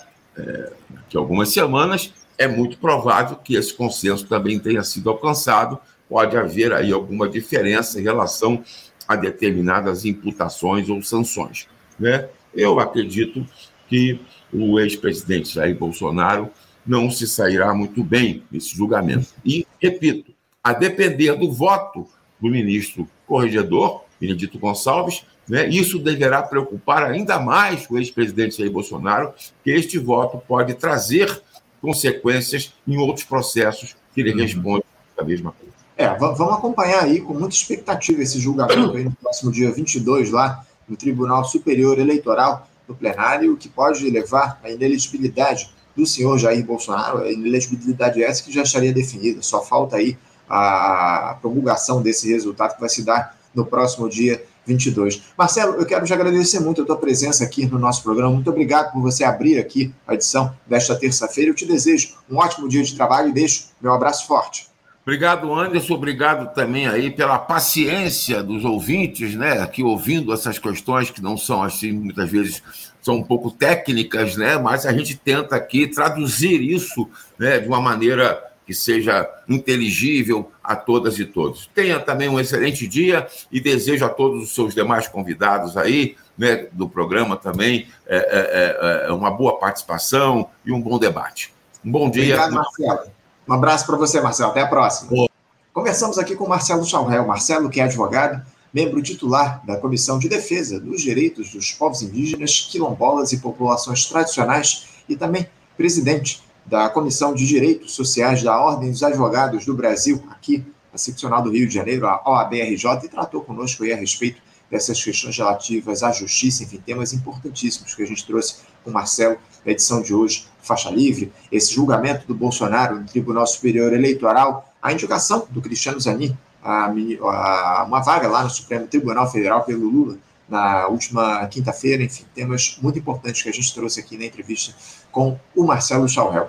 daqui 0.90 1.16
a 1.16 1.20
algumas 1.20 1.48
semanas, 1.48 2.12
é 2.38 2.46
muito 2.46 2.76
provável 2.78 3.36
que 3.36 3.56
esse 3.56 3.72
consenso 3.72 4.26
também 4.26 4.58
tenha 4.58 4.82
sido 4.82 5.08
alcançado. 5.08 5.78
Pode 6.08 6.36
haver 6.36 6.72
aí 6.72 6.92
alguma 6.92 7.28
diferença 7.28 7.98
em 7.98 8.02
relação 8.02 8.62
a 9.08 9.16
determinadas 9.16 10.04
imputações 10.04 10.88
ou 10.88 11.02
sanções. 11.02 11.66
Né? 11.98 12.28
Eu 12.54 12.78
acredito 12.78 13.46
que 13.88 14.20
o 14.52 14.78
ex-presidente 14.78 15.54
Jair 15.54 15.76
Bolsonaro 15.76 16.50
não 16.86 17.10
se 17.10 17.26
sairá 17.26 17.74
muito 17.74 18.04
bem 18.04 18.42
nesse 18.50 18.76
julgamento. 18.76 19.28
E, 19.44 19.66
repito, 19.80 20.32
a 20.62 20.72
depender 20.72 21.34
do 21.34 21.50
voto 21.50 22.06
do 22.46 22.52
ministro 22.52 23.08
corregedor, 23.26 24.04
Benedito 24.20 24.58
Gonçalves, 24.58 25.24
né, 25.48 25.68
isso 25.68 25.98
deverá 25.98 26.42
preocupar 26.42 27.04
ainda 27.04 27.38
mais 27.38 27.86
o 27.90 27.98
ex-presidente 27.98 28.58
Jair 28.58 28.70
Bolsonaro, 28.70 29.32
que 29.62 29.70
este 29.70 29.98
voto 29.98 30.42
pode 30.46 30.74
trazer 30.74 31.42
consequências 31.80 32.72
em 32.86 32.96
outros 32.96 33.24
processos 33.24 33.96
que 34.14 34.20
ele 34.20 34.32
uhum. 34.32 34.38
responde 34.38 34.84
da 35.16 35.24
mesma 35.24 35.52
coisa. 35.52 35.74
É, 35.96 36.14
vamos 36.14 36.54
acompanhar 36.54 37.04
aí 37.04 37.20
com 37.20 37.32
muita 37.32 37.54
expectativa 37.54 38.22
esse 38.22 38.38
julgamento 38.38 38.96
aí 38.96 39.04
no 39.04 39.12
próximo 39.12 39.50
dia 39.50 39.70
22 39.70 40.30
lá 40.30 40.64
no 40.88 40.96
Tribunal 40.96 41.44
Superior 41.44 41.98
Eleitoral, 41.98 42.68
no 42.86 42.94
plenário, 42.94 43.56
que 43.56 43.68
pode 43.68 44.08
levar 44.08 44.60
à 44.62 44.70
ineligibilidade 44.70 45.70
do 45.96 46.06
senhor 46.06 46.38
Jair 46.38 46.64
Bolsonaro, 46.64 47.18
a 47.18 47.32
ineligibilidade 47.32 48.22
essa 48.22 48.42
que 48.42 48.52
já 48.52 48.62
estaria 48.62 48.92
definida, 48.92 49.40
só 49.42 49.62
falta 49.62 49.96
aí 49.96 50.18
a, 50.48 51.36
promulgação 51.40 52.02
desse 52.02 52.30
resultado 52.30 52.74
que 52.74 52.80
vai 52.80 52.88
se 52.88 53.04
dar 53.04 53.36
no 53.54 53.64
próximo 53.64 54.08
dia 54.08 54.42
22. 54.66 55.22
Marcelo, 55.38 55.74
eu 55.76 55.86
quero 55.86 56.04
te 56.04 56.12
agradecer 56.12 56.60
muito 56.60 56.82
a 56.82 56.84
tua 56.84 56.96
presença 56.96 57.44
aqui 57.44 57.66
no 57.66 57.78
nosso 57.78 58.02
programa. 58.02 58.32
Muito 58.32 58.50
obrigado 58.50 58.92
por 58.92 59.00
você 59.00 59.24
abrir 59.24 59.58
aqui 59.58 59.94
a 60.06 60.14
edição 60.14 60.54
desta 60.66 60.94
terça-feira. 60.96 61.50
Eu 61.50 61.54
te 61.54 61.64
desejo 61.64 62.14
um 62.28 62.36
ótimo 62.36 62.68
dia 62.68 62.82
de 62.82 62.94
trabalho 62.94 63.28
e 63.28 63.32
deixo 63.32 63.68
meu 63.80 63.92
abraço 63.92 64.26
forte. 64.26 64.68
Obrigado, 65.06 65.54
Anderson. 65.54 65.94
Obrigado 65.94 66.52
também 66.52 66.88
aí 66.88 67.12
pela 67.12 67.38
paciência 67.38 68.42
dos 68.42 68.64
ouvintes, 68.64 69.36
né? 69.36 69.60
Aqui 69.60 69.80
ouvindo 69.84 70.32
essas 70.32 70.58
questões 70.58 71.12
que 71.12 71.22
não 71.22 71.36
são 71.36 71.62
assim, 71.62 71.92
muitas 71.92 72.28
vezes 72.28 72.60
são 73.00 73.14
um 73.14 73.22
pouco 73.22 73.52
técnicas, 73.52 74.36
né? 74.36 74.58
Mas 74.58 74.84
a 74.84 74.92
gente 74.92 75.16
tenta 75.16 75.54
aqui 75.54 75.86
traduzir 75.86 76.60
isso, 76.60 77.08
né, 77.38 77.60
de 77.60 77.68
uma 77.68 77.80
maneira 77.80 78.42
que 78.66 78.74
seja 78.74 79.28
inteligível 79.48 80.50
a 80.62 80.74
todas 80.74 81.18
e 81.18 81.24
todos. 81.24 81.70
Tenha 81.72 82.00
também 82.00 82.28
um 82.28 82.40
excelente 82.40 82.86
dia 82.86 83.26
e 83.50 83.60
desejo 83.60 84.04
a 84.04 84.08
todos 84.08 84.42
os 84.42 84.54
seus 84.54 84.74
demais 84.74 85.06
convidados 85.06 85.76
aí, 85.76 86.16
né, 86.36 86.66
do 86.72 86.88
programa 86.88 87.36
também, 87.36 87.86
é, 88.06 88.16
é, 88.16 89.06
é, 89.06 89.08
é 89.08 89.12
uma 89.12 89.30
boa 89.30 89.58
participação 89.58 90.50
e 90.64 90.72
um 90.72 90.80
bom 90.80 90.98
debate. 90.98 91.54
Um 91.84 91.90
bom 91.90 92.10
dia. 92.10 92.34
Obrigado, 92.34 92.54
Marcelo. 92.54 93.10
Um 93.48 93.52
abraço 93.52 93.86
para 93.86 93.96
você, 93.96 94.20
Marcelo. 94.20 94.50
Até 94.50 94.62
a 94.62 94.66
próxima. 94.66 95.10
Boa. 95.10 95.28
Conversamos 95.72 96.18
aqui 96.18 96.34
com 96.34 96.48
Marcelo 96.48 96.84
Chalrel. 96.84 97.26
Marcelo, 97.26 97.70
que 97.70 97.80
é 97.80 97.84
advogado, 97.84 98.44
membro 98.72 99.00
titular 99.00 99.64
da 99.64 99.76
Comissão 99.76 100.18
de 100.18 100.28
Defesa 100.28 100.80
dos 100.80 101.00
Direitos 101.00 101.50
dos 101.50 101.70
Povos 101.70 102.02
Indígenas, 102.02 102.68
Quilombolas 102.70 103.32
e 103.32 103.38
Populações 103.38 104.04
Tradicionais 104.06 104.86
e 105.08 105.14
também 105.14 105.46
presidente 105.76 106.42
da 106.66 106.88
Comissão 106.88 107.34
de 107.34 107.46
Direitos 107.46 107.94
Sociais 107.94 108.42
da 108.42 108.58
Ordem 108.58 108.90
dos 108.90 109.02
Advogados 109.02 109.64
do 109.64 109.74
Brasil, 109.74 110.22
aqui 110.30 110.64
na 110.92 110.98
seccional 110.98 111.42
do 111.42 111.50
Rio 111.50 111.68
de 111.68 111.74
Janeiro, 111.74 112.06
a 112.06 112.22
OABRJ, 112.26 113.04
e 113.04 113.08
tratou 113.08 113.42
conosco 113.42 113.84
aí 113.84 113.92
a 113.92 113.96
respeito 113.96 114.42
dessas 114.70 115.02
questões 115.02 115.36
relativas 115.36 116.02
à 116.02 116.10
justiça, 116.10 116.64
enfim, 116.64 116.82
temas 116.84 117.12
importantíssimos 117.12 117.94
que 117.94 118.02
a 118.02 118.06
gente 118.06 118.26
trouxe 118.26 118.56
com 118.82 118.90
o 118.90 118.92
Marcelo 118.92 119.36
na 119.64 119.72
edição 119.72 120.02
de 120.02 120.12
hoje, 120.12 120.46
faixa 120.60 120.90
livre, 120.90 121.32
esse 121.52 121.72
julgamento 121.72 122.26
do 122.26 122.34
Bolsonaro 122.34 122.98
no 122.98 123.06
Tribunal 123.06 123.46
Superior 123.46 123.92
Eleitoral, 123.92 124.72
a 124.82 124.92
indicação 124.92 125.46
do 125.50 125.62
Cristiano 125.62 126.00
Zanin 126.00 126.36
a, 126.66 126.92
a, 127.22 127.84
uma 127.84 128.00
vaga 128.00 128.28
lá 128.28 128.42
no 128.42 128.50
Supremo 128.50 128.88
Tribunal 128.88 129.30
Federal 129.30 129.62
pelo 129.62 129.88
Lula, 129.88 130.18
na 130.48 130.86
última 130.88 131.46
quinta-feira, 131.48 132.02
enfim, 132.02 132.24
temas 132.34 132.78
muito 132.80 132.98
importantes 132.98 133.42
que 133.42 133.48
a 133.48 133.52
gente 133.52 133.74
trouxe 133.74 134.00
aqui 134.00 134.16
na 134.16 134.24
entrevista 134.24 134.74
com 135.10 135.38
o 135.54 135.64
Marcelo 135.64 136.08
Chalrel. 136.08 136.48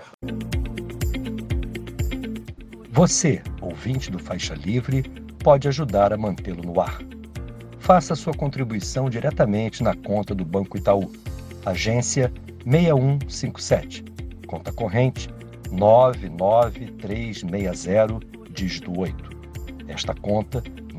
Você, 2.91 3.41
ouvinte 3.61 4.09
do 4.09 4.19
Faixa 4.19 4.55
Livre, 4.55 5.03
pode 5.43 5.67
ajudar 5.67 6.13
a 6.13 6.17
mantê-lo 6.17 6.63
no 6.63 6.81
ar. 6.81 6.99
Faça 7.79 8.15
sua 8.15 8.33
contribuição 8.33 9.09
diretamente 9.09 9.83
na 9.83 9.95
conta 9.95 10.35
do 10.35 10.43
Banco 10.43 10.77
Itaú, 10.77 11.09
agência 11.65 12.33
6157, 12.65 14.03
conta 14.47 14.73
corrente 14.73 15.29
99360, 15.71 18.19
dígito 18.51 18.99
8. 18.99 19.37
Esta 19.87 20.13
conta 20.15 20.61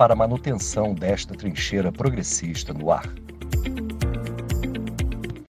para 0.00 0.14
a 0.14 0.16
manutenção 0.16 0.94
desta 0.94 1.34
trincheira 1.34 1.92
progressista 1.92 2.72
no 2.72 2.90
ar. 2.90 3.06